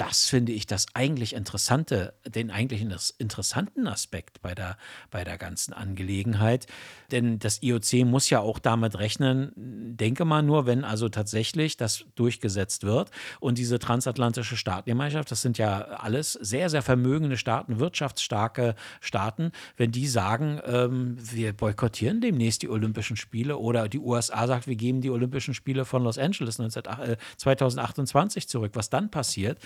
[0.00, 2.82] das finde ich das eigentlich Interessante, den eigentlich
[3.18, 4.78] interessanten Aspekt bei der,
[5.10, 6.66] bei der ganzen Angelegenheit.
[7.12, 12.06] Denn das IOC muss ja auch damit rechnen, denke mal nur, wenn also tatsächlich das
[12.14, 13.10] durchgesetzt wird
[13.40, 19.92] und diese transatlantische Staatengemeinschaft, das sind ja alles sehr, sehr vermögende Staaten, wirtschaftsstarke Staaten, wenn
[19.92, 25.02] die sagen, ähm, wir boykottieren demnächst die Olympischen Spiele oder die USA sagt, wir geben
[25.02, 29.58] die Olympischen Spiele von Los Angeles 2028 zurück, was dann passiert,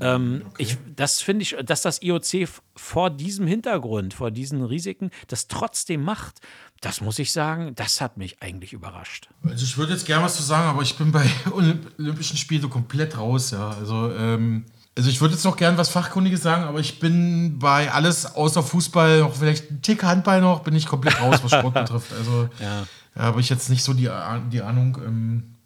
[0.00, 0.62] ähm, okay.
[0.62, 6.02] ich, das finde ich, dass das IOC vor diesem Hintergrund, vor diesen Risiken, das trotzdem
[6.02, 6.40] macht,
[6.80, 9.28] das muss ich sagen, das hat mich eigentlich überrascht.
[9.44, 12.68] Also ich würde jetzt gerne was zu sagen, aber ich bin bei Olympischen Spielen so
[12.68, 13.70] komplett raus, ja.
[13.70, 14.64] Also, ähm,
[14.96, 18.62] also ich würde jetzt noch gerne was Fachkundiges sagen, aber ich bin bei alles außer
[18.62, 22.12] Fußball, noch vielleicht ein Tick Handball noch, bin ich komplett raus, was Sport betrifft.
[22.18, 22.86] Also ja.
[23.14, 24.10] ja habe ich jetzt nicht so die,
[24.50, 24.98] die Ahnung.
[25.04, 25.56] Ähm,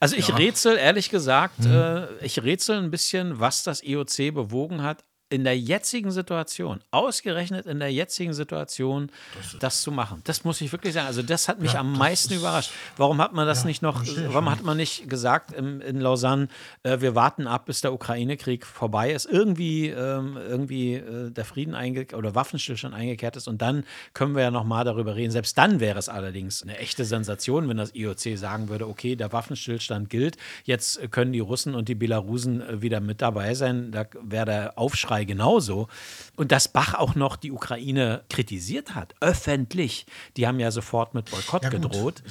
[0.00, 0.36] also ich ja.
[0.36, 1.72] rätsel, ehrlich gesagt, mhm.
[1.72, 7.64] äh, ich rätsel ein bisschen, was das IOC bewogen hat, in der jetzigen Situation, ausgerechnet
[7.64, 10.20] in der jetzigen Situation, das, das, zu machen.
[10.24, 11.06] Das muss ich wirklich sagen.
[11.06, 12.70] Also das hat mich ja, am meisten überrascht.
[12.98, 16.48] Warum hat man das ja, nicht noch, warum hat man nicht gesagt in, in Lausanne,
[16.82, 21.72] äh, wir warten ab, bis der Ukraine-Krieg vorbei ist, irgendwie, ähm, irgendwie äh, der Frieden
[22.14, 25.30] oder Waffenstillstand eingekehrt ist und dann können wir ja nochmal darüber reden.
[25.30, 29.32] Selbst dann wäre es allerdings eine echte Sensation, wenn das IOC sagen würde, okay, der
[29.32, 33.90] Waffenstillstand gilt, jetzt können die Russen und die Belarusen äh, wieder mit dabei sein.
[33.92, 35.88] Da wäre der Aufschrei Türkei genauso.
[36.36, 40.06] Und dass Bach auch noch die Ukraine kritisiert hat, öffentlich.
[40.36, 42.22] Die haben ja sofort mit Boykott ja, gedroht.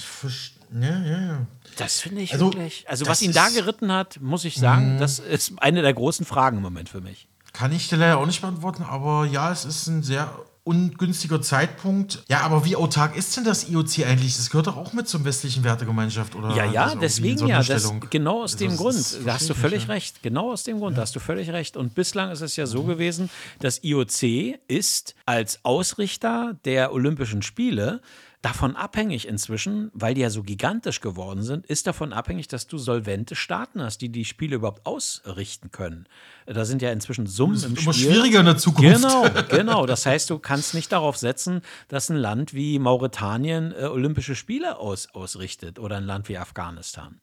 [0.73, 1.45] Ja, ja, ja.
[1.77, 2.85] Das finde ich also, wirklich.
[2.87, 4.99] Also, was ihn da geritten hat, muss ich sagen, mhm.
[4.99, 7.27] das ist eine der großen Fragen im Moment für mich.
[7.53, 12.23] Kann ich dir leider auch nicht beantworten, aber ja, es ist ein sehr ungünstiger Zeitpunkt.
[12.27, 14.37] Ja, aber wie autark ist denn das IOC eigentlich?
[14.37, 16.55] Das gehört doch auch mit zur westlichen Wertegemeinschaft, oder?
[16.55, 17.63] Ja, ja, deswegen ja.
[17.63, 19.17] Das, genau aus dem das Grund.
[19.25, 20.23] Da hast du völlig nicht, recht.
[20.23, 21.01] Genau aus dem Grund ja.
[21.01, 21.77] hast du völlig recht.
[21.77, 22.87] Und bislang ist es ja so mhm.
[22.87, 28.01] gewesen, das IOC ist als Ausrichter der Olympischen Spiele
[28.41, 32.77] davon abhängig inzwischen, weil die ja so gigantisch geworden sind, ist davon abhängig, dass du
[32.77, 36.07] solvente Staaten hast, die die Spiele überhaupt ausrichten können.
[36.47, 38.11] Da sind ja inzwischen Summen das ist im immer Spiel.
[38.11, 39.01] schwieriger in der Zukunft.
[39.01, 39.85] Genau, genau.
[39.85, 44.77] Das heißt, du kannst nicht darauf setzen, dass ein Land wie Mauretanien äh, Olympische Spiele
[44.77, 47.19] aus, ausrichtet oder ein Land wie Afghanistan.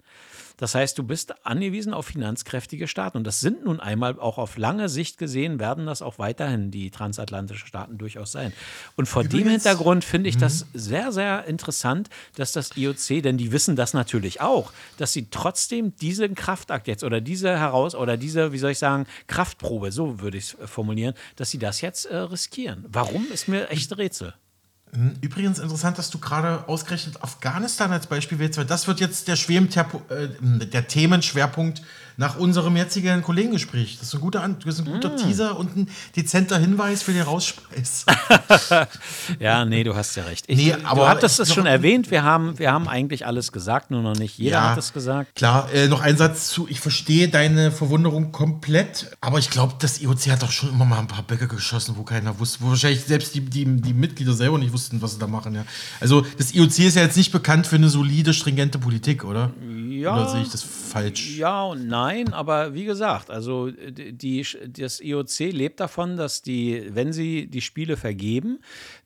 [0.58, 3.16] Das heißt, du bist angewiesen auf finanzkräftige Staaten.
[3.16, 6.90] Und das sind nun einmal auch auf lange Sicht gesehen, werden das auch weiterhin die
[6.90, 8.52] transatlantischen Staaten durchaus sein.
[8.96, 10.78] Und vor Übrigens, dem Hintergrund finde ich das mhm.
[10.78, 15.96] sehr, sehr interessant, dass das IOC, denn die wissen das natürlich auch, dass sie trotzdem
[15.96, 20.38] diesen Kraftakt jetzt oder diese heraus oder diese, wie soll ich sagen, Kraftprobe, so würde
[20.38, 22.84] ich es formulieren, dass sie das jetzt äh, riskieren.
[22.88, 24.34] Warum ist mir echt Rätsel.
[24.92, 29.28] Hm, übrigens interessant, dass du gerade ausgerechnet Afghanistan als Beispiel wählst, weil das wird jetzt
[29.28, 30.28] der, äh,
[30.66, 31.82] der Themenschwerpunkt
[32.18, 33.96] nach unserem jetzigen Kollegengespräch.
[33.98, 35.16] Das ist ein guter, das ist ein guter mm.
[35.18, 38.06] Teaser und ein dezenter Hinweis für den Rausschmeiß.
[39.38, 40.44] ja, nee, du hast ja recht.
[40.48, 43.92] Ich, nee, aber du hattest es schon erwähnt, wir haben, wir haben eigentlich alles gesagt,
[43.92, 45.36] nur noch nicht jeder ja, hat es gesagt.
[45.36, 50.02] Klar, äh, noch ein Satz zu, ich verstehe deine Verwunderung komplett, aber ich glaube, das
[50.02, 53.04] IOC hat doch schon immer mal ein paar Bäcker geschossen, wo keiner wusste, wo wahrscheinlich
[53.04, 55.54] selbst die, die, die Mitglieder selber nicht wussten, was sie da machen.
[55.54, 55.64] Ja.
[56.00, 59.52] Also das IOC ist ja jetzt nicht bekannt für eine solide, stringente Politik, oder?
[59.88, 60.16] Ja.
[60.16, 61.36] Oder sehe ich das falsch?
[61.36, 67.12] Ja und nein, aber wie gesagt, also die, das IOC lebt davon, dass die, wenn
[67.12, 68.58] sie die Spiele vergeben,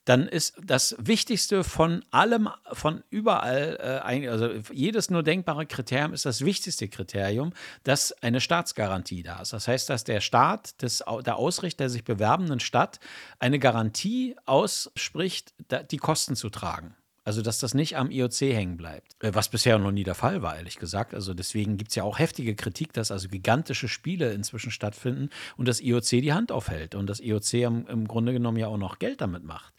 [0.04, 6.26] dann ist das Wichtigste von allem, von überall, äh, also jedes nur denkbare Kriterium ist
[6.26, 7.52] das wichtigste Kriterium,
[7.84, 9.52] dass eine Staatsgarantie da ist.
[9.52, 13.00] Das heißt, dass der Staat, des, der Ausrichter der sich bewerbenden Stadt
[13.40, 15.52] eine Garantie ausspricht,
[15.90, 16.94] die Kosten zu tragen.
[17.24, 19.14] Also, dass das nicht am IOC hängen bleibt.
[19.22, 21.14] Äh, was bisher noch nie der Fall war, ehrlich gesagt.
[21.14, 25.68] Also, deswegen gibt es ja auch heftige Kritik, dass also gigantische Spiele inzwischen stattfinden und
[25.68, 28.98] das IOC die Hand aufhält und das IOC im, im Grunde genommen ja auch noch
[28.98, 29.72] Geld damit macht.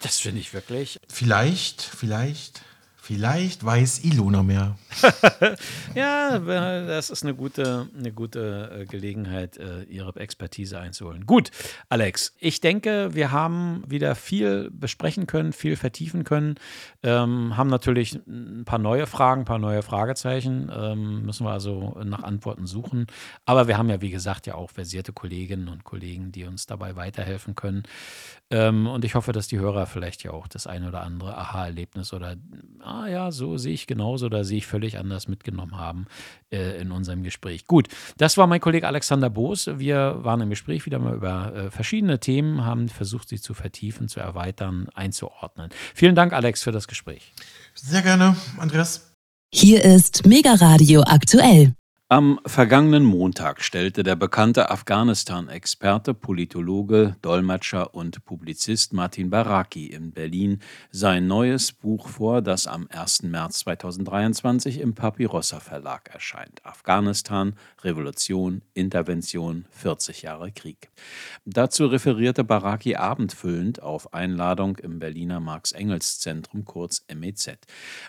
[0.00, 1.00] Das finde ich wirklich.
[1.08, 2.62] Vielleicht, vielleicht
[3.08, 4.76] Vielleicht weiß Ilona mehr.
[5.94, 11.24] ja, das ist eine gute, eine gute äh, Gelegenheit, äh, ihre Expertise einzuholen.
[11.24, 11.50] Gut,
[11.88, 16.56] Alex, ich denke, wir haben wieder viel besprechen können, viel vertiefen können.
[17.02, 20.70] Ähm, haben natürlich ein paar neue Fragen, ein paar neue Fragezeichen.
[20.70, 23.06] Ähm, müssen wir also nach Antworten suchen.
[23.46, 26.94] Aber wir haben ja, wie gesagt, ja auch versierte Kolleginnen und Kollegen, die uns dabei
[26.94, 27.84] weiterhelfen können.
[28.50, 32.14] Ähm, und ich hoffe, dass die Hörer vielleicht ja auch das eine oder andere Aha-Erlebnis
[32.14, 32.36] oder,
[32.80, 36.06] ah ja, so sehe ich genauso oder sehe ich völlig anders mitgenommen haben
[36.50, 37.66] äh, in unserem Gespräch.
[37.66, 39.68] Gut, das war mein Kollege Alexander Boos.
[39.74, 44.08] Wir waren im Gespräch wieder mal über äh, verschiedene Themen, haben versucht, sie zu vertiefen,
[44.08, 45.68] zu erweitern, einzuordnen.
[45.94, 47.32] Vielen Dank, Alex, für das Gespräch.
[47.74, 49.12] Sehr gerne, Andreas.
[49.52, 51.74] Hier ist Mega Radio aktuell.
[52.10, 60.60] Am vergangenen Montag stellte der bekannte Afghanistan-Experte, Politologe, Dolmetscher und Publizist Martin Baraki in Berlin
[60.90, 63.24] sein neues Buch vor, das am 1.
[63.24, 66.64] März 2023 im Papirossa Verlag erscheint.
[66.64, 67.52] Afghanistan,
[67.84, 70.88] Revolution, Intervention, 40 Jahre Krieg.
[71.44, 77.58] Dazu referierte Baraki abendfüllend auf Einladung im Berliner Marx-Engels-Zentrum, kurz MEZ.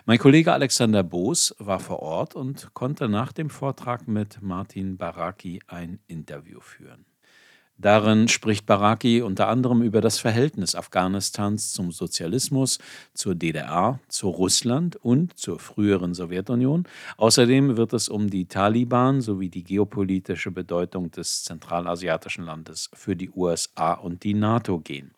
[0.06, 4.96] Mein Kollege Alexander Boos war vor Ort und konnte nach dem Vortrag Vortrag mit Martin
[4.96, 7.09] Baraki ein Interview führen.
[7.80, 12.78] Darin spricht Baraki unter anderem über das Verhältnis Afghanistans zum Sozialismus,
[13.14, 16.86] zur DDR, zu Russland und zur früheren Sowjetunion.
[17.16, 23.30] Außerdem wird es um die Taliban sowie die geopolitische Bedeutung des zentralasiatischen Landes für die
[23.30, 25.14] USA und die NATO gehen.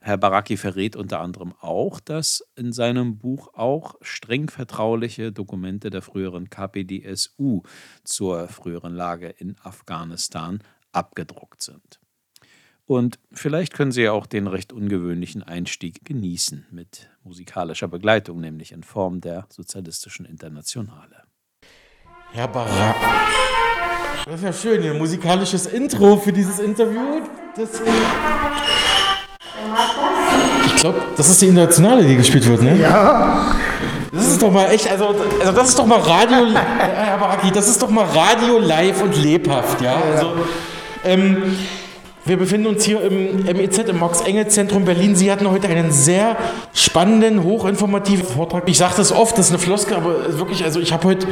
[0.00, 6.00] Herr Baraki verrät unter anderem auch, dass in seinem Buch auch streng vertrauliche Dokumente der
[6.00, 7.62] früheren KPDSU
[8.04, 10.60] zur früheren Lage in Afghanistan
[10.92, 12.00] abgedruckt sind.
[12.86, 18.70] Und vielleicht können Sie ja auch den recht ungewöhnlichen Einstieg genießen mit musikalischer Begleitung, nämlich
[18.70, 21.24] in Form der Sozialistischen Internationale.
[22.32, 22.94] Herr Barak.
[24.24, 27.22] Das ist ja schön, ein musikalisches Intro für dieses Interview.
[27.56, 27.80] Das
[30.66, 32.76] ich glaube, das ist die Internationale, die gespielt wird, ne?
[32.76, 33.56] Ja.
[34.12, 35.08] Das ist doch mal echt, also,
[35.40, 36.46] also das ist doch mal Radio,
[36.78, 39.96] Herr Baraki, das ist doch mal Radio live und lebhaft, ja.
[39.96, 40.34] Also,
[41.04, 41.56] ähm,
[42.26, 45.14] wir befinden uns hier im MEZ, im Max-Engel-Zentrum Berlin.
[45.14, 46.36] Sie hatten heute einen sehr
[46.74, 48.64] spannenden, hochinformativen Vortrag.
[48.66, 51.28] Ich sage das oft, das ist eine Floske, aber wirklich, also ich habe heute,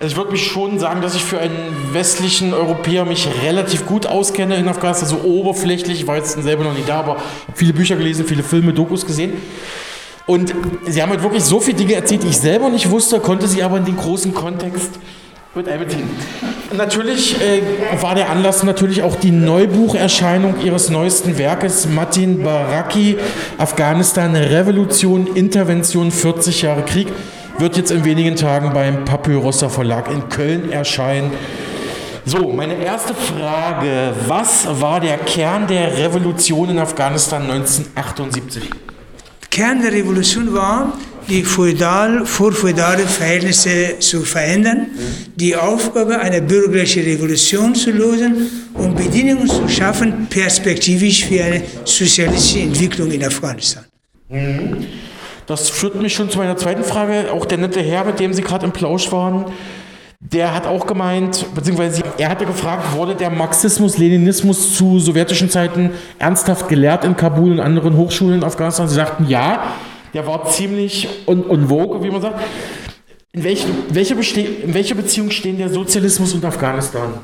[0.00, 4.06] also ich würde mich schon sagen, dass ich für einen westlichen Europäer mich relativ gut
[4.06, 7.18] auskenne in Afghanistan, so oberflächlich, ich war jetzt selber noch nicht da, aber
[7.54, 9.34] viele Bücher gelesen, viele Filme, Dokus gesehen.
[10.24, 10.54] Und
[10.86, 13.62] sie haben halt wirklich so viele Dinge erzählt, die ich selber nicht wusste, konnte sie
[13.62, 14.98] aber in den großen Kontext
[15.54, 16.08] mit einbeziehen.
[16.76, 17.60] Natürlich äh,
[18.00, 23.18] war der Anlass natürlich auch die Neubucherscheinung ihres neuesten Werkes, Martin Baraki,
[23.58, 27.08] Afghanistan, Revolution, Intervention, 40 Jahre Krieg,
[27.58, 31.32] wird jetzt in wenigen Tagen beim Papyrusser Verlag in Köln erscheinen.
[32.24, 38.70] So, meine erste Frage, was war der Kern der Revolution in Afghanistan 1978?
[39.50, 40.92] Kern der Revolution war,
[41.30, 44.88] die feudal, vorfeudale Verhältnisse zu verändern,
[45.36, 52.60] die Aufgabe einer bürgerlichen Revolution zu lösen und Bedingungen zu schaffen, perspektivisch für eine sozialistische
[52.60, 53.84] Entwicklung in Afghanistan.
[55.46, 57.32] Das führt mich schon zu meiner zweiten Frage.
[57.32, 59.46] Auch der nette Herr, mit dem Sie gerade im Plausch waren,
[60.18, 65.90] der hat auch gemeint, beziehungsweise er hatte gefragt, wurde der Marxismus, Leninismus zu sowjetischen Zeiten
[66.18, 68.86] ernsthaft gelehrt in Kabul und anderen Hochschulen in Afghanistan?
[68.86, 69.74] Sie sagten ja,
[70.14, 72.40] der war ziemlich un, un vogue, wie man sagt.
[73.32, 77.14] In welche, welche, in welche Beziehung stehen der Sozialismus und Afghanistan?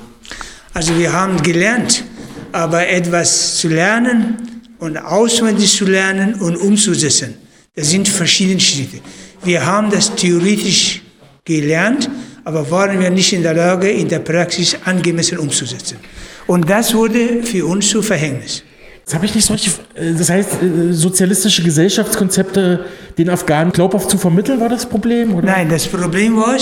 [0.72, 2.04] Also wir haben gelernt,
[2.52, 7.34] aber etwas zu lernen und auswendig zu lernen und umzusetzen,
[7.74, 9.00] das sind verschiedene Schritte.
[9.42, 11.02] Wir haben das theoretisch
[11.44, 12.08] gelernt,
[12.44, 15.98] aber waren wir nicht in der Lage, in der Praxis angemessen umzusetzen.
[16.46, 18.62] Und das wurde für uns zu Verhängnis.
[19.06, 24.18] Das habe ich nicht solche, äh, das heißt, äh, sozialistische Gesellschaftskonzepte den Afghanen glaubhaft zu
[24.18, 25.32] vermitteln, war das Problem?
[25.32, 25.46] Oder?
[25.46, 26.56] Nein, das Problem war,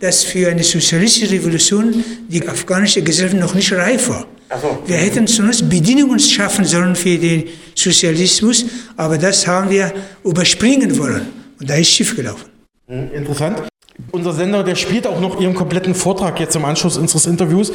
[0.00, 4.26] dass für eine sozialistische Revolution die afghanische Gesellschaft noch nicht reif war.
[4.62, 4.78] So.
[4.86, 8.64] Wir hätten zunächst Bedingungen schaffen sollen für den Sozialismus,
[8.96, 9.92] aber das haben wir
[10.24, 11.26] überspringen wollen.
[11.60, 12.46] Und da ist schief gelaufen.
[12.88, 13.58] Hm, interessant.
[14.10, 17.70] Unser Sender, der spielt auch noch Ihren kompletten Vortrag jetzt im Anschluss unseres Interviews.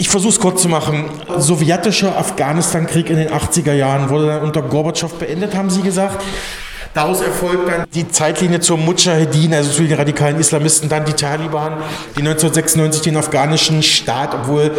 [0.00, 1.06] Ich versuche es kurz zu machen.
[1.38, 6.24] Sowjetischer Afghanistan-Krieg in den 80er Jahren wurde dann unter Gorbatschow beendet, haben Sie gesagt.
[6.94, 11.78] Daraus erfolgt dann die Zeitlinie zur Mujahedin, also zu den radikalen Islamisten, dann die Taliban,
[12.16, 14.70] die 1996 den afghanischen Staat, obwohl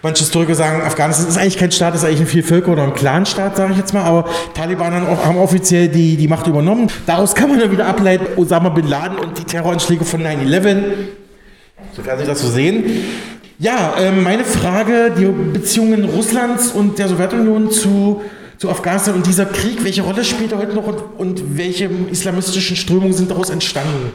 [0.00, 3.56] manche Historiker sagen, Afghanistan ist eigentlich kein Staat, ist eigentlich ein Vielvölker- oder ein Clanstaat,
[3.56, 6.88] sage ich jetzt mal, aber Taliban haben offiziell die, die Macht übernommen.
[7.04, 10.82] Daraus kann man dann wieder ableiten, Osama Bin Laden und die Terroranschläge von 9-11,
[11.96, 12.84] sofern Sie das so sehen.
[13.62, 18.20] Ja, äh, meine Frage, die Beziehungen Russlands und der Sowjetunion zu
[18.58, 22.76] zu Afghanistan und dieser Krieg, welche Rolle spielt er heute noch und, und welche islamistischen
[22.76, 24.12] Strömungen sind daraus entstanden?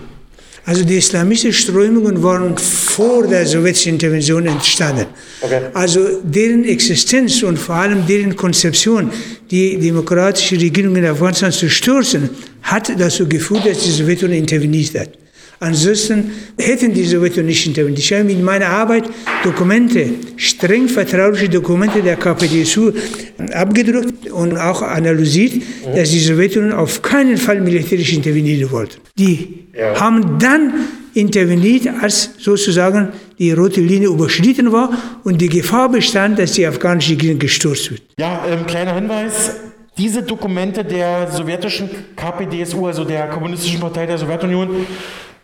[0.66, 5.06] Also die islamistischen Strömungen waren vor der sowjetischen Intervention entstanden.
[5.42, 5.62] Okay.
[5.74, 9.12] Also deren Existenz und vor allem deren Konzeption,
[9.52, 12.30] die demokratische Regierung in Afghanistan zu stürzen,
[12.64, 15.10] hat dazu geführt, dass die Sowjetunion interveniert hat.
[15.60, 18.00] Ansonsten hätten die Sowjetunion nicht interveniert.
[18.00, 19.06] Ich habe in meiner Arbeit
[19.44, 22.92] Dokumente, streng vertrauliche Dokumente der KPDSU
[23.54, 25.54] abgedruckt und auch analysiert,
[25.96, 28.98] dass die Sowjetunion auf keinen Fall militärisch intervenieren wollte.
[29.18, 30.00] Die ja.
[30.00, 30.74] haben dann
[31.16, 34.92] interveniert, als sozusagen die rote Linie überschritten war
[35.24, 38.04] und die Gefahr bestand, dass die afghanische Regierung gestürzt wird.
[38.20, 39.56] Ja, ähm, kleiner Hinweis.
[39.98, 44.86] Diese Dokumente der sowjetischen KPDSU, also der Kommunistischen Partei der Sowjetunion,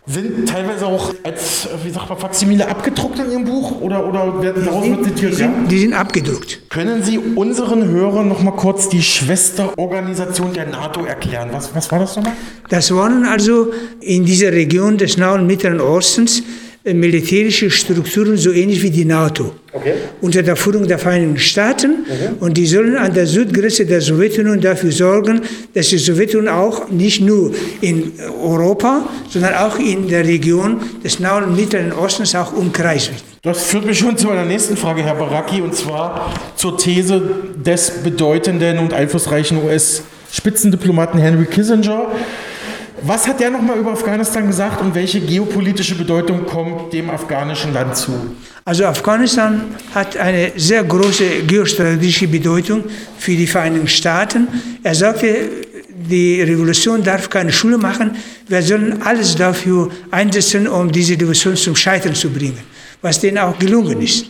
[0.06, 4.66] sind teilweise auch als, wie sagt man, Faksimile abgedruckt in Ihrem Buch oder, oder werden
[4.66, 5.32] daraus die, zitiert?
[5.32, 6.70] Die sind, die sind abgedruckt.
[6.70, 11.50] Können Sie unseren Hörern noch mal kurz die Schwesterorganisation der NATO erklären?
[11.54, 12.34] Was, was war das nochmal?
[12.68, 16.44] Das waren also in dieser Region des Nahen und Mittleren Ostens
[16.86, 19.54] militärische Strukturen so ähnlich wie die NATO.
[19.72, 19.94] Okay.
[20.20, 22.06] Unter der Führung der Vereinigten Staaten.
[22.06, 22.30] Okay.
[22.42, 25.42] Und die sollen an der Südgrenze der Sowjetunion dafür sorgen,
[25.74, 31.46] dass die Sowjetunion auch nicht nur in Europa, sondern auch in der Region des Nahen
[31.46, 33.24] und Mittleren Ostens auch umkreist wird.
[33.42, 37.22] Das führt mich schon zu meiner nächsten Frage, Herr Baraki, und zwar zur These
[37.66, 42.12] des bedeutenden und einflussreichen US-Spitzendiplomaten Henry Kissinger
[43.06, 47.98] was hat der nochmal über Afghanistan gesagt und welche geopolitische Bedeutung kommt dem afghanischen Land
[47.98, 48.14] zu?
[48.66, 49.62] Also Afghanistan
[49.94, 52.84] hat eine sehr große geostrategische Bedeutung
[53.18, 54.48] für die Vereinigten Staaten.
[54.84, 55.50] Er sagte,
[55.90, 58.12] die Revolution darf keine Schule machen.
[58.48, 62.60] Wir sollen alles dafür einsetzen, um diese Revolution zum Scheitern zu bringen,
[63.02, 64.28] was denen auch gelungen ist.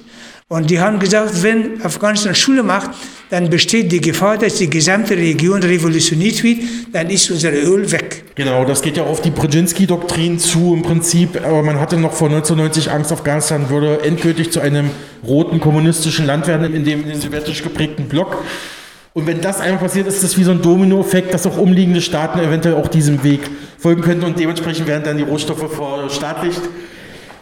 [0.50, 2.92] Und die haben gesagt, wenn Afghanistan Schule macht,
[3.30, 6.60] dann besteht die Gefahr, dass die gesamte Region revolutioniert wird,
[6.92, 8.26] dann ist unser Öl weg.
[8.36, 12.28] Genau, das geht ja auf die Brzezinski-Doktrin zu im Prinzip, aber man hatte noch vor
[12.28, 14.92] 1990 Angst, Afghanistan würde endgültig zu einem
[15.26, 18.44] roten kommunistischen Land werden, in dem in den sowjetisch geprägten Block.
[19.14, 22.40] Und wenn das einmal passiert, ist das wie so ein Dominoeffekt, dass auch umliegende Staaten
[22.40, 23.42] eventuell auch diesem Weg
[23.78, 26.62] folgen könnten und dementsprechend werden dann die Rohstoffe verstaatlicht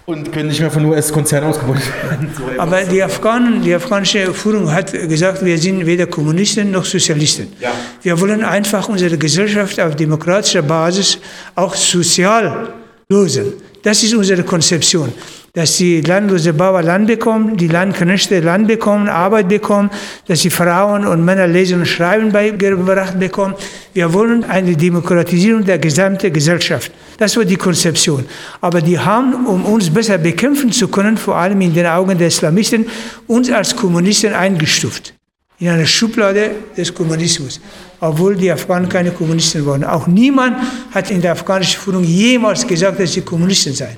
[0.05, 2.31] und können nicht mehr von US-Konzernen ausgebeutet werden.
[2.57, 7.53] Aber die Afghanen, die afghanische Führung hat gesagt, wir sind weder Kommunisten noch Sozialisten.
[7.59, 7.71] Ja.
[8.01, 11.17] Wir wollen einfach unsere Gesellschaft auf demokratischer Basis
[11.55, 12.73] auch sozial
[13.09, 13.53] lösen.
[13.83, 15.11] Das ist unsere Konzeption
[15.53, 19.89] dass die landlose Bauern Land bekommen, die Landknechte Land bekommen, Arbeit bekommen,
[20.27, 23.55] dass die Frauen und Männer Lesen und Schreiben beigebracht bekommen.
[23.93, 26.91] Wir wollen eine Demokratisierung der gesamten Gesellschaft.
[27.17, 28.25] Das war die Konzeption.
[28.61, 32.27] Aber die haben, um uns besser bekämpfen zu können, vor allem in den Augen der
[32.27, 32.85] Islamisten,
[33.27, 35.13] uns als Kommunisten eingestuft.
[35.59, 37.59] In eine Schublade des Kommunismus.
[37.99, 39.83] Obwohl die Afghanen keine Kommunisten waren.
[39.83, 40.57] Auch niemand
[40.91, 43.97] hat in der afghanischen Führung jemals gesagt, dass sie Kommunisten seien.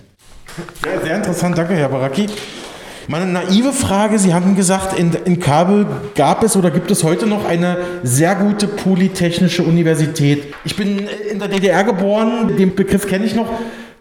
[0.86, 2.28] Ja, sehr interessant, danke, Herr Baraki.
[3.08, 5.86] Meine naive Frage, Sie haben gesagt, in, in Kabul
[6.16, 10.54] gab es oder gibt es heute noch eine sehr gute polytechnische Universität.
[10.64, 13.50] Ich bin in der DDR geboren, den Begriff kenne ich noch.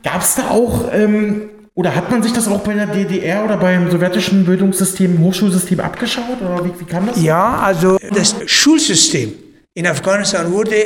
[0.05, 3.57] Gab es da auch, ähm, oder hat man sich das auch bei der DDR oder
[3.57, 6.41] beim sowjetischen Bildungssystem, Hochschulsystem abgeschaut?
[6.41, 7.21] Oder wie, wie kam das?
[7.21, 9.33] Ja, also das Schulsystem
[9.75, 10.77] in Afghanistan wurde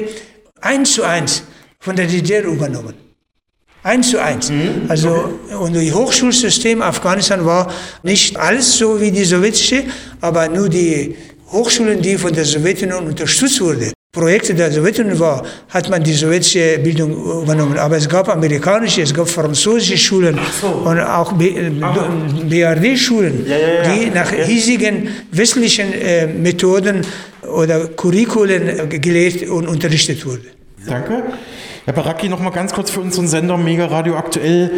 [0.61, 1.43] eins zu eins
[1.81, 3.06] von der DDR übernommen.
[3.87, 4.51] Eins zu eins.
[4.89, 7.73] Also, und das Hochschulsystem Afghanistan war
[8.03, 9.85] nicht alles so wie die sowjetische,
[10.21, 11.15] aber nur die
[11.53, 13.93] Hochschulen, die von der Sowjetunion unterstützt wurden.
[14.13, 17.79] Projekte der Sowjetunion war, hat man die sowjetische Bildung übernommen.
[17.79, 20.37] Aber es gab amerikanische, es gab französische Schulen
[20.85, 23.47] und auch BRD-Schulen,
[23.87, 27.03] die nach hiesigen westlichen äh, Methoden
[27.49, 30.49] oder Curriculen gelehrt und unterrichtet wurden.
[30.85, 31.23] Danke.
[31.87, 34.73] Herr Baraki, noch mal ganz kurz für unseren Sender Mega Radio aktuell.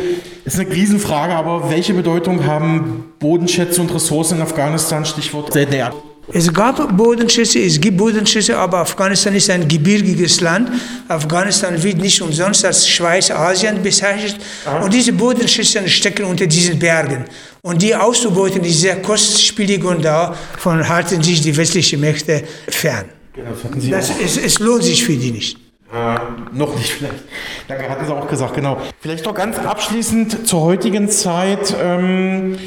[0.44, 5.06] Ist eine Riesenfrage, aber welche Bedeutung haben Bodenschätze und Ressourcen in Afghanistan?
[5.06, 5.94] Stichwort Erd
[6.30, 10.70] es gab Bodenschätze, es gibt Bodenschätze, aber Afghanistan ist ein gebirgiges Land.
[11.08, 14.36] Afghanistan wird nicht umsonst als Schweiz Asien bezeichnet.
[14.66, 14.80] Aha.
[14.80, 17.24] Und diese Bodenschätze stecken unter diesen Bergen.
[17.62, 23.06] Und die auszubeuten ist sehr kostspielig und davon halten sich die westlichen Mächte fern.
[23.32, 23.52] Genau,
[23.90, 25.67] das, es, es lohnt sich für die nicht.
[25.92, 26.18] Äh,
[26.52, 27.24] noch nicht vielleicht.
[27.66, 28.78] Danke, hatten Sie auch gesagt, genau.
[29.00, 31.74] Vielleicht noch ganz abschließend zur heutigen Zeit.
[31.82, 32.58] Ähm,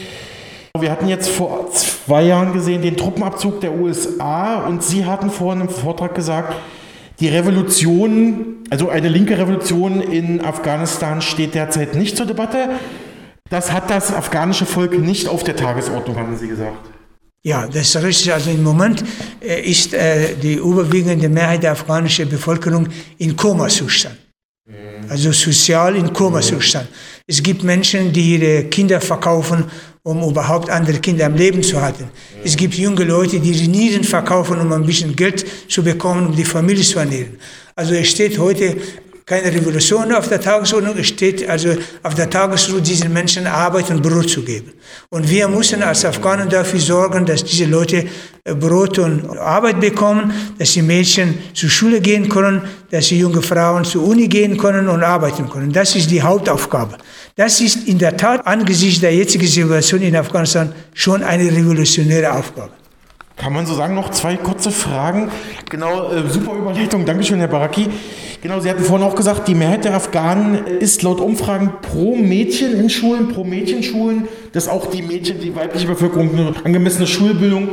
[0.80, 5.62] wir hatten jetzt vor zwei Jahren gesehen den Truppenabzug der USA und Sie hatten vorhin
[5.62, 6.56] im Vortrag gesagt,
[7.20, 12.70] die Revolution, also eine linke Revolution in Afghanistan steht derzeit nicht zur Debatte.
[13.50, 16.90] Das hat das afghanische Volk nicht auf der Tagesordnung, haben Sie gesagt.
[17.44, 18.34] Ja, das ist richtig.
[18.34, 19.04] Also im Moment
[19.42, 22.88] äh, ist äh, die überwiegende Mehrheit der afghanischen Bevölkerung
[23.18, 24.18] in Komazustand.
[25.10, 26.88] Also sozial in Komazustand.
[27.28, 29.66] Es gibt Menschen, die ihre Kinder verkaufen
[30.04, 32.10] um überhaupt andere Kinder am Leben zu halten.
[32.44, 36.36] Es gibt junge Leute, die die Nieren verkaufen, um ein bisschen Geld zu bekommen, um
[36.36, 37.38] die Familie zu ernähren.
[37.76, 38.78] Also es steht heute
[39.32, 41.70] keine Revolution auf der Tagesordnung, es steht also
[42.04, 44.74] auf der Tagesordnung, diesen Menschen Arbeit und Brot zu geben.
[45.10, 48.08] Und wir müssen als Afghanen dafür sorgen, dass diese Leute
[48.44, 53.42] äh, Brot und Arbeit bekommen, dass die Mädchen zur Schule gehen können, dass die junge
[53.42, 55.72] Frauen zur Uni gehen können und arbeiten können.
[55.72, 56.98] Das ist die Hauptaufgabe.
[57.38, 62.72] Das ist in der Tat angesichts der jetzigen Situation in Afghanistan schon eine revolutionäre Aufgabe.
[63.38, 65.32] Kann man so sagen, noch zwei kurze Fragen.
[65.70, 67.06] Genau, äh, super Überleitung.
[67.06, 67.90] Dankeschön, Herr Baraki.
[68.42, 72.74] Genau, Sie hatten vorhin auch gesagt, die Mehrheit der Afghanen ist laut Umfragen pro Mädchen
[72.74, 77.70] in Schulen, pro Mädchenschulen, dass auch die Mädchen, die weibliche Bevölkerung eine angemessene Schulbildung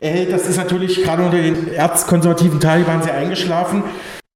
[0.00, 0.30] erhält.
[0.30, 3.84] Das ist natürlich gerade unter den erzkonservativen Taliban sehr eingeschlafen.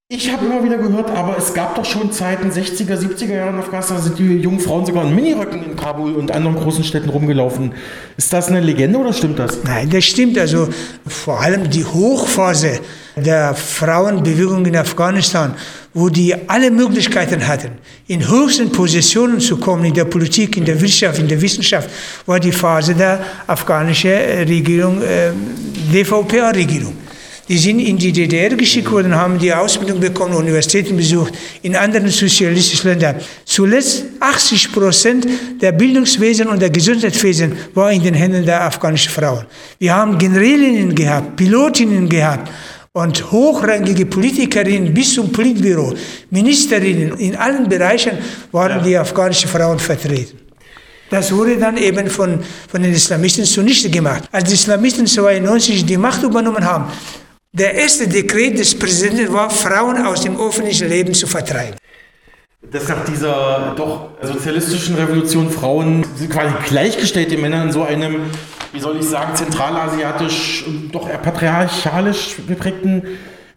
[0.09, 3.59] Ich habe immer wieder gehört, aber es gab doch schon Zeiten, 60er, 70er Jahre in
[3.59, 7.73] Afghanistan, sind die jungen Frauen sogar in Miniröcken in Kabul und anderen großen Städten rumgelaufen.
[8.17, 9.65] Ist das eine Legende oder stimmt das?
[9.65, 10.39] Nein, das stimmt.
[10.39, 10.69] Also
[11.09, 12.79] vor allem die Hochphase
[13.17, 15.57] der Frauenbewegung in Afghanistan,
[15.93, 17.73] wo die alle Möglichkeiten hatten,
[18.07, 21.91] in höchsten Positionen zu kommen, in der Politik, in der Wirtschaft, in der Wissenschaft,
[22.27, 24.13] war die Phase der afghanischen
[24.47, 25.33] Regierung, äh,
[25.93, 27.06] DVPA-Regierung.
[27.49, 31.33] Die sind in die DDR geschickt worden, haben die Ausbildung bekommen, Universitäten besucht,
[31.63, 33.17] in anderen sozialistischen Ländern.
[33.45, 35.27] Zuletzt 80 Prozent
[35.61, 39.47] der Bildungswesen und der Gesundheitswesen war in den Händen der afghanischen Frauen.
[39.79, 42.51] Wir haben Generälinnen gehabt, Pilotinnen gehabt
[42.93, 45.95] und hochrangige Politikerinnen bis zum Politbüro,
[46.31, 48.19] Ministerinnen, in allen Bereichen
[48.51, 50.41] waren die afghanischen Frauen vertreten.
[51.11, 54.25] Das wurde dann eben von, von den Islamisten zunichte gemacht.
[54.33, 56.91] Als die Islamisten 92 die Macht übernommen haben,
[57.59, 61.77] der erste Dekret des Präsidenten war, Frauen aus dem öffentlichen Leben zu vertreiben.
[62.71, 68.17] Dass nach dieser doch sozialistischen Revolution Frauen quasi gleichgestellt den Männern in so einem,
[68.73, 73.03] wie soll ich sagen, zentralasiatisch, doch eher patriarchalisch geprägten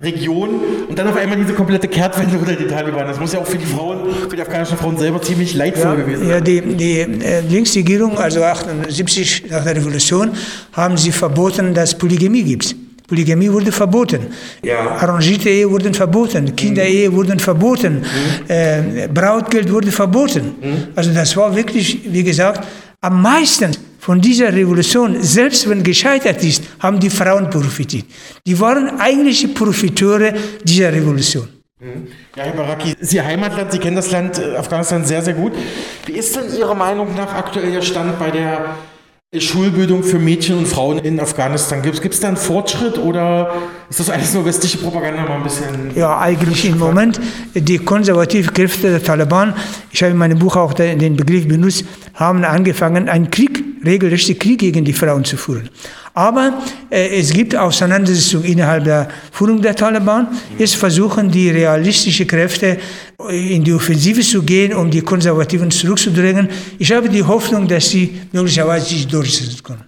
[0.02, 3.06] Region und dann auf einmal diese komplette Kehrtwende unter die Taliban.
[3.06, 5.96] Das muss ja auch für die Frauen, für die afghanischen Frauen selber ziemlich leidvoll ja,
[5.96, 6.30] gewesen sein.
[6.30, 10.32] Ja, die, die äh, Linksregierung, also 78 nach der Revolution,
[10.72, 12.76] haben sie verboten, dass Polygamie gibt.
[13.10, 14.28] Polygamie wurde verboten.
[14.64, 14.92] Ja.
[14.92, 16.56] Arrangierte Ehe wurden verboten.
[16.56, 17.16] Kinderehe mhm.
[17.16, 17.94] wurden verboten.
[18.02, 18.06] Mhm.
[18.48, 20.56] Äh, Brautgeld wurde verboten.
[20.62, 20.88] Mhm.
[20.96, 22.66] Also das war wirklich, wie gesagt,
[23.02, 28.06] am meisten von dieser Revolution, selbst wenn gescheitert ist, haben die Frauen profitiert.
[28.46, 30.34] Die waren eigentliche Profiteure
[30.64, 31.48] dieser Revolution.
[31.80, 32.08] Mhm.
[32.36, 35.54] Ja, Herr Baraki, Sie Heimatland, Sie kennen das Land äh, Afghanistan sehr, sehr gut.
[36.06, 38.76] Wie ist denn Ihrer Meinung nach aktuell der Stand bei der
[39.38, 41.84] Schulbildung für Mädchen und Frauen in Afghanistan.
[41.84, 43.54] Gibt es da einen Fortschritt oder
[43.88, 45.96] ist das alles nur westliche Propaganda mal ein bisschen?
[45.96, 47.22] Ja, eigentlich im Moment
[47.54, 49.54] die konservativen Kräfte der Taliban,
[49.92, 54.62] ich habe in meinem Buch auch den Begriff benutzt, haben angefangen, einen Krieg, regelrechten Krieg
[54.62, 55.70] gegen die Frauen zu führen.
[56.20, 60.28] Aber äh, es gibt Auseinandersetzungen innerhalb der Führung der Taliban.
[60.58, 62.78] Jetzt versuchen die realistischen Kräfte
[63.30, 66.50] in die Offensive zu gehen, um die Konservativen zurückzudrängen.
[66.78, 69.86] Ich habe die Hoffnung, dass sie möglicherweise sich durchsetzen können.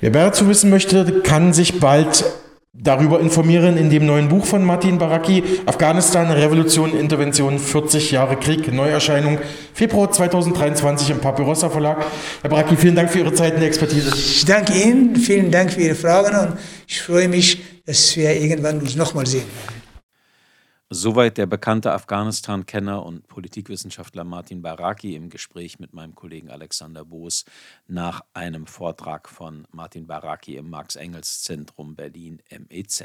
[0.00, 2.24] Wer mehr dazu wissen möchte, kann sich bald
[2.72, 8.72] darüber informieren in dem neuen Buch von Martin Baraki, Afghanistan, Revolution, Intervention, 40 Jahre Krieg,
[8.72, 9.38] Neuerscheinung,
[9.74, 12.04] Februar 2023 im Papyrossa Verlag.
[12.42, 14.12] Herr Baraki, vielen Dank für Ihre Zeit und Expertise.
[14.14, 18.80] Ich danke Ihnen, vielen Dank für Ihre Fragen und ich freue mich, dass wir irgendwann
[18.80, 19.44] uns nochmal sehen.
[20.90, 27.44] Soweit der bekannte Afghanistan-Kenner und Politikwissenschaftler Martin Baraki im Gespräch mit meinem Kollegen Alexander Boos
[27.88, 33.04] nach einem Vortrag von Martin Baraki im Marx-Engels-Zentrum Berlin MEZ.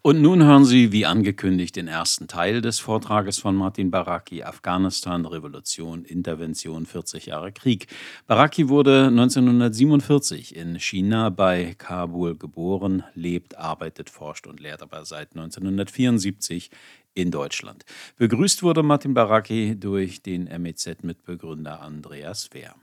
[0.00, 5.26] Und nun hören Sie, wie angekündigt, den ersten Teil des Vortrages von Martin Baraki Afghanistan,
[5.26, 7.88] Revolution, Intervention, 40 Jahre Krieg.
[8.26, 15.36] Baraki wurde 1947 in China bei Kabul geboren, lebt, arbeitet, forscht und lehrt aber seit
[15.36, 16.70] 1974
[17.16, 17.84] in Deutschland.
[18.18, 22.74] Begrüßt wurde Martin Baraki durch den MEZ-Mitbegründer Andreas Wehr.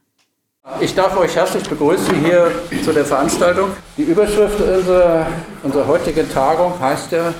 [0.81, 2.51] Ich darf euch herzlich begrüßen hier
[2.83, 3.69] zu der Veranstaltung.
[3.97, 5.27] Die Überschrift unserer,
[5.61, 7.33] unserer heutigen Tagung heißt ja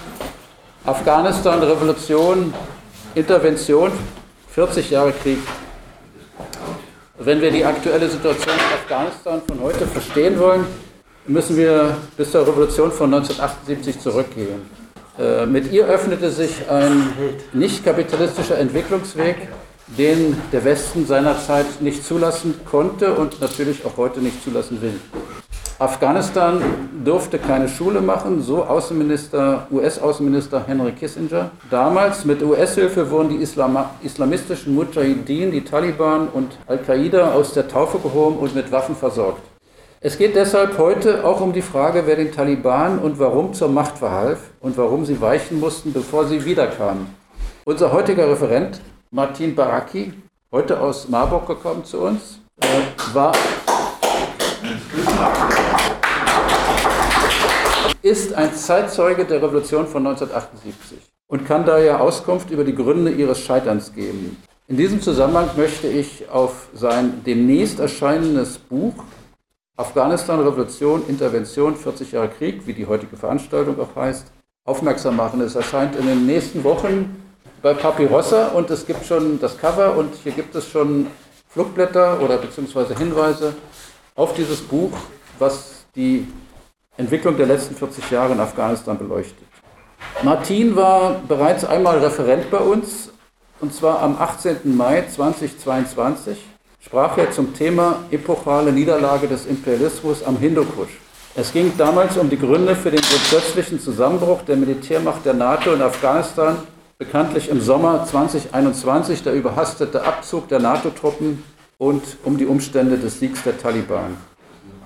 [0.86, 2.54] Afghanistan, Revolution,
[3.16, 3.92] Intervention,
[4.50, 5.40] 40 Jahre Krieg.
[7.18, 10.66] Wenn wir die aktuelle Situation in Afghanistan von heute verstehen wollen,
[11.26, 14.83] müssen wir bis zur Revolution von 1978 zurückgehen.
[15.20, 17.14] Äh, mit ihr öffnete sich ein
[17.54, 19.36] nicht kapitalistischer Entwicklungsweg,
[19.98, 25.00] den der Westen seinerzeit nicht zulassen konnte und natürlich auch heute nicht zulassen will.
[25.78, 26.62] Afghanistan
[27.04, 31.52] durfte keine Schule machen, so Außenminister, US-Außenminister Henry Kissinger.
[31.70, 38.00] Damals mit US-Hilfe wurden die Islam islamistischen Mujahideen, die Taliban und Al-Qaida aus der Taufe
[38.00, 39.53] gehoben und mit Waffen versorgt.
[40.06, 44.00] Es geht deshalb heute auch um die Frage, wer den Taliban und warum zur Macht
[44.00, 47.08] verhalf und warum sie weichen mussten, bevor sie wiederkamen.
[47.64, 48.82] Unser heutiger Referent,
[49.12, 50.12] Martin Baraki,
[50.52, 53.32] heute aus Marburg gekommen zu uns, äh, war,
[58.02, 60.98] ist ein Zeitzeuge der Revolution von 1978
[61.28, 64.36] und kann daher Auskunft über die Gründe ihres Scheiterns geben.
[64.68, 68.96] In diesem Zusammenhang möchte ich auf sein demnächst erscheinendes Buch
[69.76, 74.32] Afghanistan, Revolution, Intervention, 40 Jahre Krieg, wie die heutige Veranstaltung auch heißt,
[74.66, 75.42] aufmerksam machen.
[75.42, 77.24] Es erscheint in den nächsten Wochen
[77.64, 81.08] bei Papyrossa und es gibt schon das Cover und hier gibt es schon
[81.48, 83.56] Flugblätter oder beziehungsweise Hinweise
[84.16, 84.92] auf dieses Buch,
[85.40, 86.28] was die
[86.98, 89.48] Entwicklung der letzten 40 Jahre in Afghanistan beleuchtet.
[90.22, 93.12] Martin war bereits einmal Referent bei uns
[93.60, 94.78] und zwar am 18.
[94.78, 96.38] Mai 2022
[96.94, 101.00] sprach er zum Thema epochale Niederlage des Imperialismus am Hindukusch.
[101.34, 105.82] Es ging damals um die Gründe für den plötzlichen Zusammenbruch der Militärmacht der NATO in
[105.82, 106.56] Afghanistan,
[107.00, 111.44] bekanntlich im Sommer 2021 der überhastete Abzug der NATO-Truppen
[111.80, 114.16] und um die Umstände des Siegs der Taliban.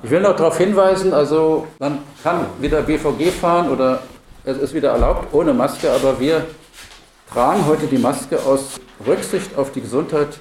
[0.01, 3.99] Ich will noch darauf hinweisen, also man kann wieder BVG fahren oder
[4.45, 6.45] es ist wieder erlaubt ohne Maske, aber wir
[7.33, 10.39] tragen heute die Maske aus Rücksicht auf die Gesundheit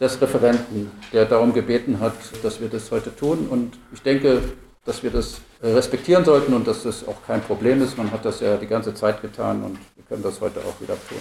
[0.00, 3.48] des Referenten, der darum gebeten hat, dass wir das heute tun.
[3.50, 4.40] Und ich denke,
[4.84, 7.98] dass wir das respektieren sollten und dass das auch kein Problem ist.
[7.98, 10.94] Man hat das ja die ganze Zeit getan und wir können das heute auch wieder
[11.08, 11.18] tun.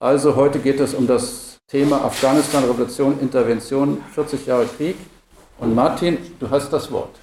[0.00, 4.96] Also heute geht es um das Thema Afghanistan, Revolution, Intervention, 40 Jahre Krieg.
[5.58, 7.14] Und Martin, du hast das Wort.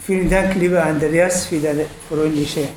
[0.00, 2.68] Vielen Dank, lieber Andreas, für deine freundliche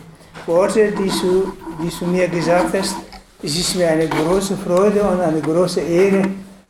[0.47, 2.95] Worte, die du, die du mir gesagt hast.
[3.41, 6.23] Es ist mir eine große Freude und eine große Ehre,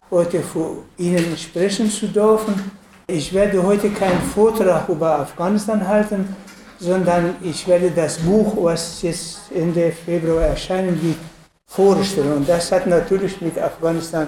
[0.09, 2.71] heute vor Ihnen sprechen zu dürfen.
[3.07, 6.35] Ich werde heute keinen Vortrag über Afghanistan halten,
[6.79, 11.17] sondern ich werde das Buch, was jetzt Ende Februar erscheinen wird,
[11.67, 12.33] vorstellen.
[12.33, 14.27] Und das hat natürlich mit Afghanistan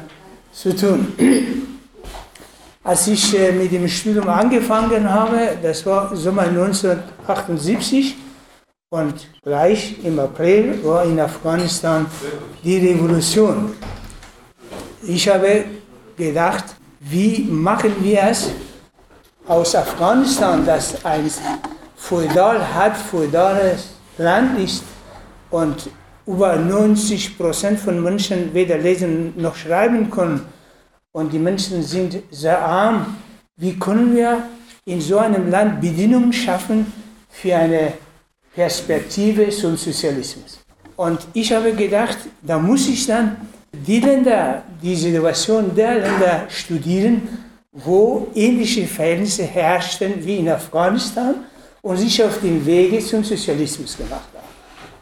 [0.51, 1.13] zu tun.
[2.83, 8.15] Als ich äh, mit dem Studium angefangen habe, das war Sommer 1978,
[8.89, 12.05] und gleich im April war in Afghanistan
[12.63, 13.73] die Revolution.
[15.03, 15.65] Ich habe
[16.15, 16.63] gedacht,
[17.01, 18.49] wie machen wir es
[19.45, 21.29] aus Afghanistan, das ein
[21.97, 24.83] feudal, halb feudales Land ist
[25.49, 25.89] und
[26.25, 30.45] über 90 Prozent von Menschen weder lesen noch schreiben können
[31.11, 33.17] und die Menschen sind sehr arm.
[33.57, 34.43] Wie können wir
[34.85, 36.91] in so einem Land Bedingungen schaffen
[37.29, 37.93] für eine
[38.57, 40.51] Perspektive zum Sozialismus.
[40.95, 43.25] Und ich habe gedacht, da muss ich dann
[43.71, 47.15] die Länder, die Situation der Länder studieren,
[47.71, 51.35] wo ähnliche Verhältnisse herrschten wie in Afghanistan
[51.83, 54.51] und sich auf den Wege zum Sozialismus gemacht haben.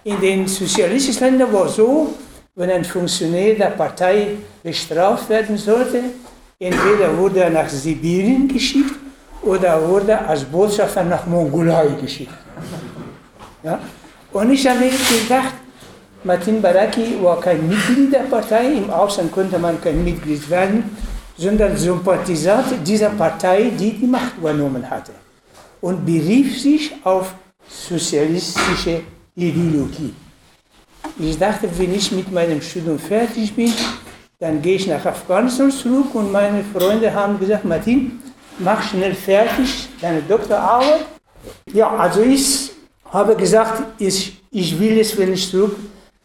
[0.03, 2.13] In den sozialistischen Ländern war es so,
[2.55, 4.27] wenn ein Funktionär der Partei
[4.61, 6.03] bestraft werden sollte,
[6.57, 8.95] Entweder wurde er nach Sibirien geschickt
[9.41, 12.33] oder wurde als Botschafter nach Mongolei geschickt.
[13.65, 13.79] Ja?
[14.31, 15.53] Und ich habe gedacht,
[16.23, 20.95] Martin Baraki war kein Mitglied der Partei, im Ausland konnte man kein Mitglied werden,
[21.37, 25.13] sondern Sympathisant dieser Partei, die die Macht übernommen hatte.
[25.81, 27.33] Und berief sich auf
[27.67, 29.01] sozialistische
[29.35, 30.13] Ideologie.
[31.19, 33.73] Ich dachte, wenn ich mit meinem Studium fertig bin,
[34.39, 38.19] dann gehe ich nach Afghanistan zurück und meine Freunde haben gesagt, Martin,
[38.59, 41.05] mach schnell fertig deine Doktorarbeit.
[41.71, 42.74] Ja, also ich
[43.11, 45.75] habe gesagt, ich, ich will es, wenn ich zurück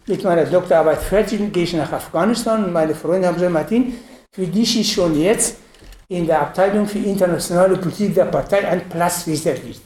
[0.07, 3.95] mit meiner Doktorarbeit fertig bin, gehe ich nach Afghanistan und meine Freunde haben gesagt, Martin,
[4.33, 5.57] für dich ist schon jetzt
[6.09, 9.83] in der Abteilung für internationale Politik der Partei ein Platz reserviert.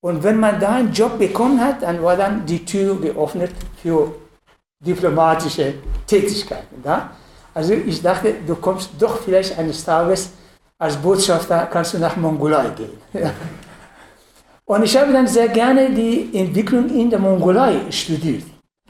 [0.00, 3.52] Und wenn man da einen Job bekommen hat, dann war dann die Tür geöffnet
[3.82, 4.14] für
[4.84, 5.74] diplomatische
[6.06, 6.82] Tätigkeiten.
[6.82, 7.10] Da?
[7.54, 10.30] Also ich dachte, du kommst doch vielleicht eines Tages
[10.78, 12.98] als Botschafter, kannst du nach Mongolei gehen.
[14.68, 18.42] Und ich habe dann sehr gerne die Entwicklung in der Mongolei studiert.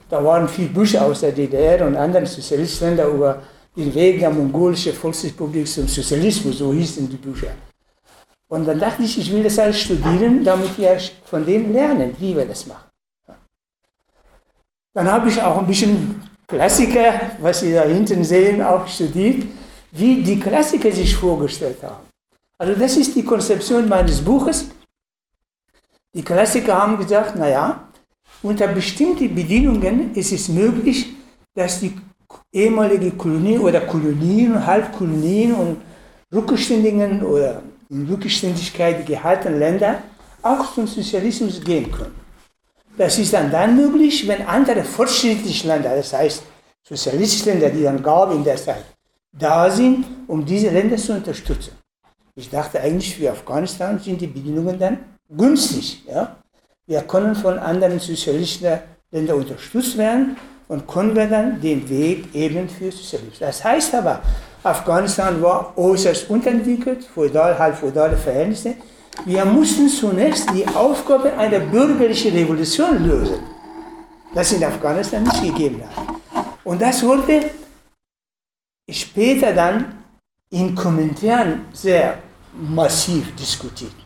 [0.09, 3.43] Da waren viele Bücher aus der DDR und anderen Sozialistländern über
[3.77, 7.49] den Weg der mongolischen Volksrepublik zum Sozialismus, so hießen die Bücher.
[8.49, 12.35] Und dann dachte ich, ich will das alles studieren, damit wir von dem lernen, wie
[12.35, 12.89] wir das machen.
[14.95, 19.45] Dann habe ich auch ein bisschen Klassiker, was Sie da hinten sehen, auch studiert,
[19.93, 22.07] wie die Klassiker sich vorgestellt haben.
[22.57, 24.67] Also das ist die Konzeption meines Buches.
[26.17, 27.89] Die Klassiker haben gesagt, naja,
[28.43, 31.13] unter bestimmten Bedingungen ist es möglich,
[31.55, 31.93] dass die
[32.51, 35.77] ehemalige Kolonien oder Kolonien, Halbkolonien und
[36.35, 37.61] rückständigen oder
[37.91, 40.03] in Rückständigkeit gehaltenen Länder
[40.41, 42.15] auch zum Sozialismus gehen können.
[42.97, 46.45] Das ist dann dann möglich, wenn andere fortschrittliche Länder, das heißt
[46.83, 48.87] sozialistische Länder, die dann gab in der Zeit,
[49.39, 51.73] da sind, um diese Länder zu unterstützen.
[52.35, 54.99] Ich dachte eigentlich, für Afghanistan sind die Bedingungen dann
[55.29, 56.05] günstig.
[56.07, 56.37] Ja?
[56.87, 58.79] Wir können von anderen sozialistischen
[59.11, 60.37] Ländern unterstützt werden
[60.69, 63.39] und können wir dann den Weg eben für Sozialismus.
[63.39, 64.21] Das heißt aber,
[64.63, 68.75] Afghanistan war äußerst unterentwickelt, feudal, halbfeudale Verhältnisse.
[69.25, 73.39] Wir mussten zunächst die Aufgabe einer bürgerlichen Revolution lösen,
[74.35, 76.45] das in Afghanistan nicht gegeben hat.
[76.65, 77.51] Und das wurde
[78.91, 80.03] später dann
[80.51, 82.19] in Kommentaren sehr
[82.53, 84.06] massiv diskutiert.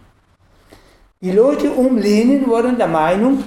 [1.23, 3.45] Die Leute um Lenin waren der Meinung,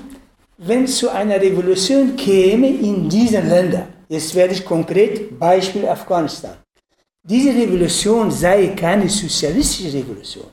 [0.57, 6.55] wenn es zu einer Revolution käme in diesen Ländern, jetzt werde ich konkret Beispiel Afghanistan,
[7.23, 10.51] diese Revolution sei keine sozialistische Revolution,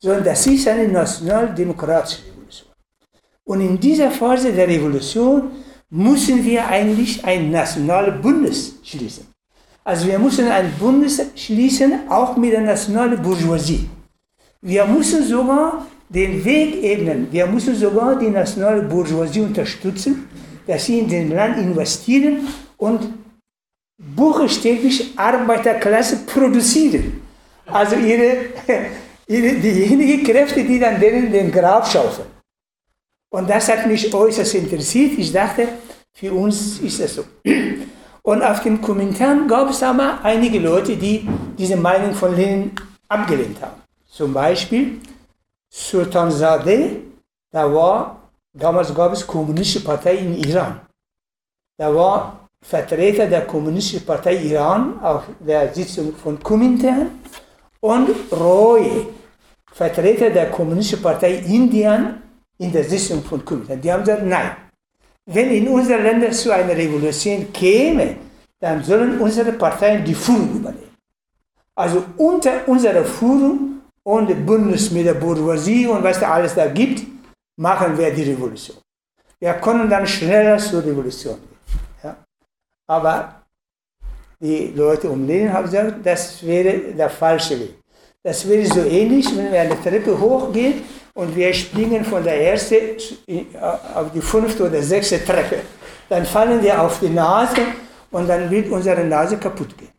[0.00, 2.70] sondern das ist eine nationaldemokratische Revolution.
[3.44, 5.50] Und in dieser Phase der Revolution
[5.90, 9.26] müssen wir eigentlich ein nationales Bundes schließen.
[9.84, 13.90] Also wir müssen ein Bundes schließen, auch mit der nationalen Bourgeoisie.
[14.62, 17.28] Wir müssen sogar den Weg ebnen.
[17.30, 20.28] Wir müssen sogar die nationale Bourgeoisie unterstützen,
[20.66, 22.46] dass sie in den Land investieren
[22.76, 23.12] und
[23.98, 27.20] buchstäblich Arbeiterklasse produzieren.
[27.66, 28.36] Also ihre,
[29.26, 32.28] ihre, diejenigen Kräfte, die dann denen den Grab schaufeln.
[33.30, 35.18] Und das hat mich äußerst interessiert.
[35.18, 35.68] Ich dachte,
[36.14, 37.24] für uns ist das so.
[38.22, 42.72] Und auf dem Kommentar gab es aber einige Leute, die diese Meinung von Lenin
[43.08, 43.80] abgelehnt haben.
[44.08, 44.98] Zum Beispiel
[45.76, 47.02] Sultanzadeh,
[47.50, 50.80] da war, damals gab es kommunistische Partei in Iran.
[51.76, 57.20] Da war Vertreter der Kommunistischen Partei Iran auf der Sitzung von Kuomintern
[57.80, 59.06] und Roy,
[59.70, 62.22] Vertreter der Kommunistischen Partei Indien
[62.58, 63.80] in der Sitzung von Kuomintern.
[63.80, 64.56] Die haben gesagt, nein,
[65.26, 68.16] wenn in unseren Ländern zu einer Revolution käme,
[68.58, 70.96] dann sollen unsere Parteien die Führung übernehmen.
[71.74, 73.75] Also unter unserer Führung
[74.06, 77.02] und Bündnis mit der Bourgeoisie und was da alles da gibt,
[77.58, 78.76] machen wir die Revolution.
[79.40, 81.36] Wir können dann schneller zur Revolution
[82.00, 82.14] gehen.
[82.88, 83.42] Aber
[84.40, 87.74] die Leute um Lenin haben gesagt, das wäre der falsche Weg.
[88.22, 90.84] Das wäre so ähnlich, wenn wir eine Treppe hochgehen
[91.14, 92.96] und wir springen von der ersten
[93.92, 95.62] auf die fünfte oder sechste Treppe.
[96.08, 97.62] Dann fallen wir auf die Nase
[98.12, 99.92] und dann wird unsere Nase kaputt gehen.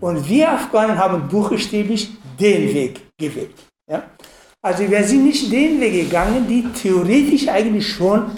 [0.00, 3.54] Und wir Afghanen haben buchstäblich den Weg gewählt.
[3.88, 4.10] Ja?
[4.62, 8.30] Also wir sind nicht den Weg gegangen, die theoretisch eigentlich schon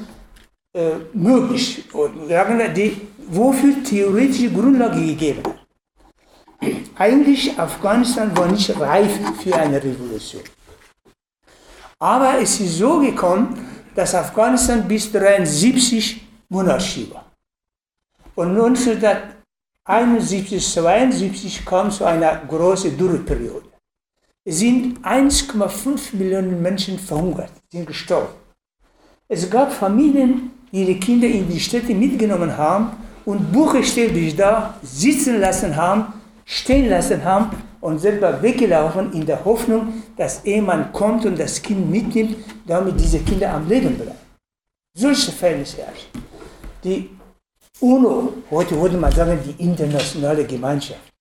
[0.74, 2.28] äh, möglich, und
[2.76, 2.97] die
[3.28, 5.42] wofür theoretische Grundlage gegeben.
[6.97, 10.42] Eigentlich Afghanistan war nicht reif für eine Revolution.
[11.99, 17.24] Aber es ist so gekommen, dass Afghanistan bis 1973 Monarchie war.
[18.34, 18.55] Und
[19.84, 23.76] 71, 72 kam zu einer großen Dürreperiode.
[24.49, 28.28] Es sind 1,5 Millionen Menschen verhungert, sind gestorben.
[29.26, 32.92] Es gab Familien, die ihre Kinder in die Städte mitgenommen haben
[33.24, 36.12] und buchstäblich da sitzen lassen haben,
[36.44, 41.90] stehen lassen haben und selber weggelaufen in der Hoffnung, dass Ehemann kommt und das Kind
[41.90, 42.36] mitnimmt,
[42.68, 44.20] damit diese Kinder am Leben bleiben.
[44.94, 46.11] Solche Verhältnisse herrschen.
[46.84, 47.11] Die
[47.80, 51.16] UNO, heute würde man sagen, die internationale Gemeinschaft.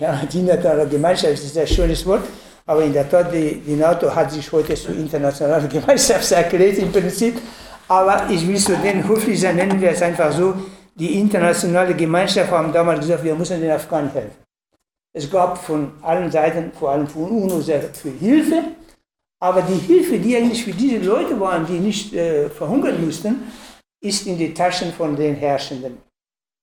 [0.00, 2.22] Ja, die internationale Gemeinschaft ist ein schönes Wort,
[2.64, 6.90] aber in der Tat, die, die NATO hat sich heute zur internationalen Gemeinschaft erklärt im
[6.90, 7.38] Prinzip.
[7.86, 10.54] Aber ich will zu höflich sein, nennen wir es einfach so,
[10.94, 14.36] die internationale Gemeinschaft haben damals gesagt, wir müssen den Afghanen helfen.
[15.12, 18.62] Es gab von allen Seiten, vor allem von UNO, sehr viel Hilfe.
[19.42, 23.52] Aber die Hilfe, die eigentlich für diese Leute waren, die nicht äh, verhungern mussten,
[24.02, 25.98] ist in die Taschen von den Herrschenden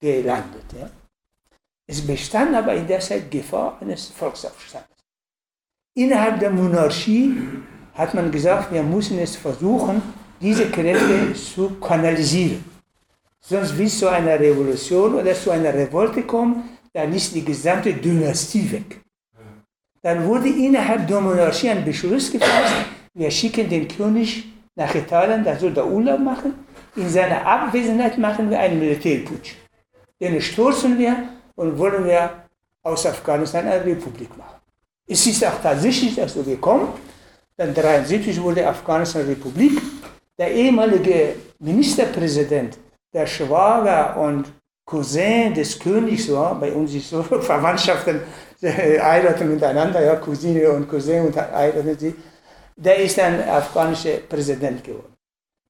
[0.01, 0.65] gelandet.
[0.79, 0.89] Ja.
[1.89, 4.89] Es bestand aber in der Zeit Gefahr eines Volksaufstands.
[5.95, 7.33] Innerhalb der Monarchie
[7.93, 10.01] hat man gesagt, wir müssen es versuchen,
[10.39, 12.63] diese Kräfte zu kanalisieren.
[13.39, 18.69] Sonst wird zu einer Revolution oder zu einer Revolte kommen, dann ist die gesamte Dynastie
[18.71, 19.01] weg.
[20.01, 22.75] Dann wurde innerhalb der Monarchie ein Beschluss gefasst,
[23.13, 26.53] wir schicken den König nach Italien, da soll der Urlaub machen.
[26.95, 29.53] In seiner Abwesenheit machen wir einen Militärputsch.
[30.19, 32.43] Den stoßen wir und wollen wir
[32.83, 34.61] aus Afghanistan eine Republik machen.
[35.05, 36.89] Es ist auch tatsächlich so gekommen.
[37.57, 39.81] Dann 1973 wurde Afghanistan Republik.
[40.37, 42.77] Der ehemalige Ministerpräsident
[43.11, 44.45] der Schwager und
[44.85, 48.21] Cousin des Königs war, bei uns ist so Verwandtschaften
[48.61, 52.15] äh, heiraten miteinander, ja, Cousine und Cousin und heiraten sie,
[52.75, 55.15] der ist ein afghanischer Präsident geworden.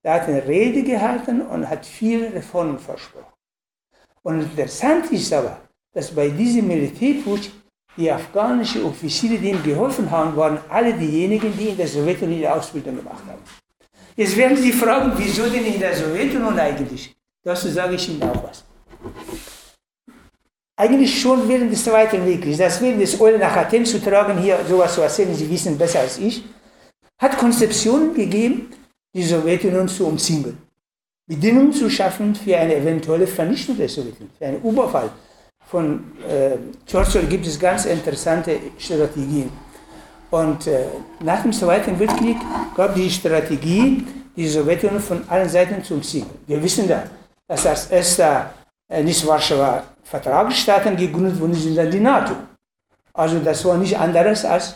[0.04, 3.34] Der hat eine Rede gehalten und hat viele Reformen versprochen.
[4.24, 5.58] Und interessant ist aber,
[5.94, 7.50] dass bei diesem Militärputsch
[7.98, 12.98] die afghanischen Offiziere, die ihm geholfen haben, waren alle diejenigen, die in der Sowjetunion Ausbildung
[12.98, 13.42] gemacht haben.
[14.16, 17.16] Jetzt werden Sie fragen, wieso denn in der Sowjetunion eigentlich?
[17.44, 18.64] Dazu sage ich Ihnen auch was.
[20.76, 24.60] Eigentlich schon während des Zweiten Weltkriegs, das während des Eule nach Athen zu tragen, hier
[24.70, 26.44] sowas zu erzählen, Sie wissen besser als ich,
[27.20, 28.70] hat Konzeptionen gegeben,
[29.14, 30.58] die Sowjetunion zu umzingeln.
[31.28, 35.10] Bedingungen zu schaffen für eine eventuelle Vernichtung der Sowjetunion, für einen Überfall.
[35.70, 39.52] Von äh, Churchill gibt es ganz interessante Strategien.
[40.32, 40.86] Und äh,
[41.20, 42.38] nach dem Zweiten Weltkrieg
[42.76, 44.06] gab die Strategie,
[44.36, 46.40] die Sowjetunion von allen Seiten zu umzingeln.
[46.48, 47.04] Wir wissen da,
[47.48, 48.54] dass als erster
[48.90, 52.34] äh, nicht Warschauer Vertragsstaaten gegründet wurden, sind dann die NATO.
[53.14, 54.76] Also das war nicht anderes als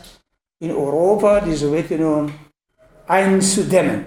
[0.60, 2.34] in Europa die Sowjetunion
[3.08, 4.06] einzudämmen.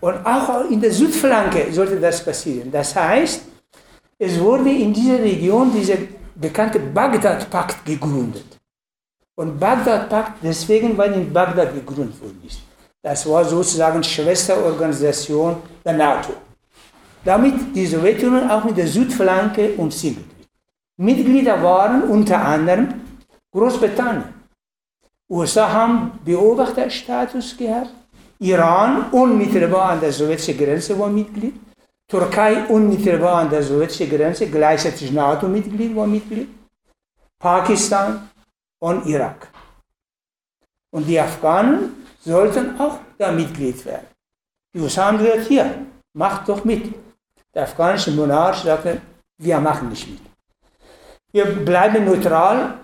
[0.00, 2.70] Und auch in der Südflanke sollte das passieren.
[2.70, 3.42] Das heißt,
[4.26, 5.98] es wurde in dieser Region dieser
[6.34, 8.50] bekannte Bagdad-Pakt gegründet.
[9.34, 12.60] Und Bagdad-Pakt, deswegen, weil in Bagdad gegründet worden ist.
[13.02, 16.34] Das war sozusagen Schwesterorganisation der NATO
[17.24, 20.48] damit die Sowjetunion auch mit der Südflanke umzingelt wird.
[20.96, 22.94] Mitglieder waren unter anderem
[23.52, 24.24] Großbritannien.
[25.28, 27.90] USA haben Beobachterstatus gehabt.
[28.38, 31.54] Iran unmittelbar an der sowjetischen Grenze war Mitglied.
[32.12, 36.46] Türkei unmittelbar an der sowjetischen Grenze, gleichzeitig NATO-Mitglied war Mitglied.
[37.38, 38.28] Pakistan
[38.82, 39.48] und Irak.
[40.94, 44.08] Und die Afghanen sollten auch da Mitglied werden.
[44.74, 46.94] Die USA haben gesagt, hier, macht doch mit.
[47.54, 49.00] Der afghanische Monarch sagte,
[49.38, 50.20] wir machen nicht mit.
[51.32, 52.74] Wir bleiben neutral.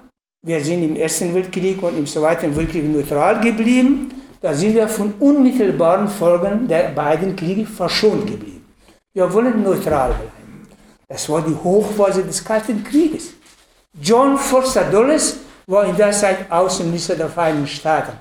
[0.40, 4.10] Wir sind im Ersten Weltkrieg und im Zweiten Weltkrieg neutral geblieben.
[4.40, 8.57] Da sind wir von unmittelbaren Folgen der beiden Kriege verschont geblieben.
[9.18, 10.68] Wir wollen neutral bleiben.
[11.08, 13.32] Das war die Hochphase des Kalten Krieges.
[14.00, 18.12] John Foster Dulles war in der Zeit Außenminister der Vereinigten Staaten.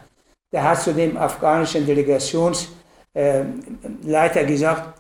[0.51, 4.99] Der hat zu dem afghanischen Delegationsleiter äh, gesagt,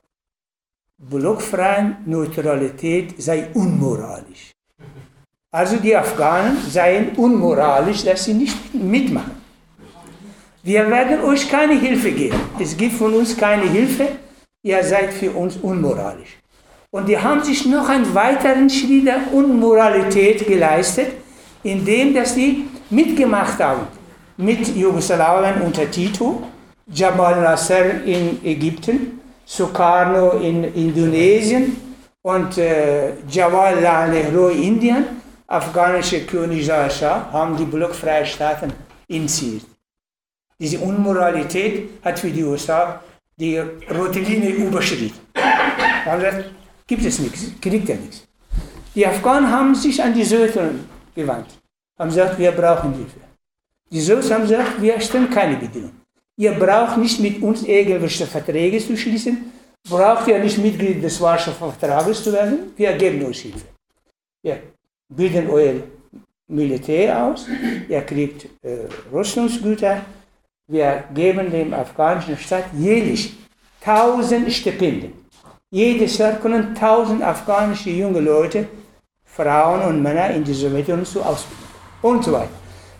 [0.99, 4.51] blockfreie Neutralität sei unmoralisch.
[5.51, 9.41] Also die Afghanen seien unmoralisch, dass sie nicht mitmachen.
[10.61, 12.39] Wir werden euch keine Hilfe geben.
[12.59, 14.26] Es gibt von uns keine Hilfe.
[14.63, 16.37] Ihr seid für uns unmoralisch.
[16.91, 21.07] Und die haben sich noch einen weiteren Schritt der Unmoralität geleistet,
[21.63, 23.87] indem dass sie mitgemacht haben
[24.37, 26.43] mit Jugoslawien unter Tito,
[26.87, 31.75] Jamal Nasser in Ägypten, Sukarno in Indonesien
[32.21, 35.05] und äh, Jawaharlal Nehru in Indien,
[35.47, 38.71] afghanische König Shah haben die Blockfreistaaten
[39.07, 39.65] initiiert.
[40.59, 43.01] Diese Unmoralität hat für die USA
[43.39, 45.19] die rote Linie überschritten.
[46.05, 46.45] Haben gesagt,
[46.87, 48.27] gibt es nichts, kriegt er nichts.
[48.95, 51.49] Die Afghanen haben sich an die Sowjetunion gewandt,
[51.99, 53.19] haben gesagt, wir brauchen Hilfe.
[53.91, 56.01] Die Sowjets haben gesagt, wir stellen keine Bedingungen.
[56.35, 59.51] Ihr braucht nicht mit uns irgendwelche Verträge zu schließen,
[59.87, 63.67] braucht ihr nicht Mitglied des Warschauer Vertrages zu werden, wir geben euch Hilfe.
[64.43, 64.61] Wir
[65.09, 65.75] bilden euer
[66.47, 67.47] Militär aus,
[67.89, 70.01] ihr kriegt äh, Rüstungsgüter,
[70.69, 73.37] wir geben dem afghanischen Staat jährlich
[73.85, 75.13] 1000 Stipendien.
[75.71, 78.67] Jedes Jahr können 1000 afghanische junge Leute,
[79.23, 81.67] Frauen und Männer in die Sowjetunion zu ausbilden
[82.01, 82.49] und so weiter.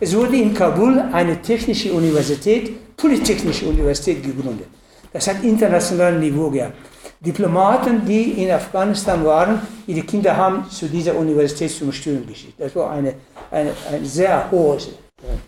[0.00, 4.68] Es wurde in Kabul eine technische Universität, Polytechnische Universität gegründet.
[5.12, 6.74] Das hat internationales Niveau gehabt.
[7.20, 12.54] Diplomaten, die in Afghanistan waren, ihre Kinder haben zu dieser Universität zum Studium geschickt.
[12.58, 13.14] Das war eine,
[13.50, 15.47] eine, ein sehr hohes, äh,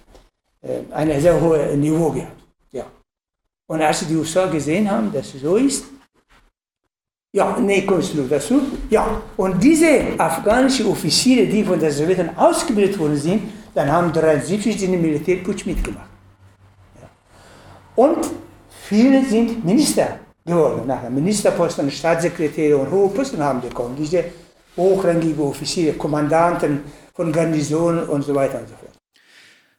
[0.91, 2.43] ein sehr hohes Niveau gehabt.
[2.73, 2.85] Ja.
[3.67, 5.85] Und als die USA gesehen haben, dass es so ist,
[7.33, 8.61] ja, nee, kommst du dazu?
[8.91, 13.43] Ja, und diese afghanischen Offiziere, die von der Sowjetunion ausgebildet worden sind,
[13.73, 16.11] dann haben 1973 den Militärputsch mitgemacht.
[17.01, 17.09] Ja.
[17.95, 18.19] Und
[18.89, 20.89] viele sind Minister geworden.
[20.89, 23.95] Nachher Ministerposten, Staatssekretäre und hohe Posten haben bekommen.
[23.97, 24.25] Diese
[24.77, 26.83] hochrangige Offiziere, Kommandanten
[27.15, 29.00] von Garnisonen und so weiter und so fort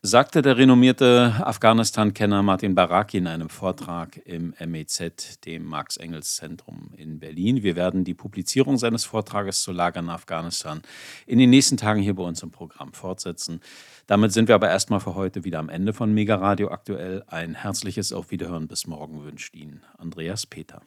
[0.03, 7.61] sagte der renommierte Afghanistan-Kenner Martin Baraki in einem Vortrag im MEZ, dem Marx-Engels-Zentrum in Berlin.
[7.61, 10.81] Wir werden die Publizierung seines Vortrages zur Lage in Afghanistan
[11.27, 13.61] in den nächsten Tagen hier bei uns im Programm fortsetzen.
[14.07, 17.23] Damit sind wir aber erstmal für heute wieder am Ende von Mega Radio aktuell.
[17.27, 20.81] Ein herzliches Auf Wiederhören bis morgen wünscht Ihnen Andreas Peter.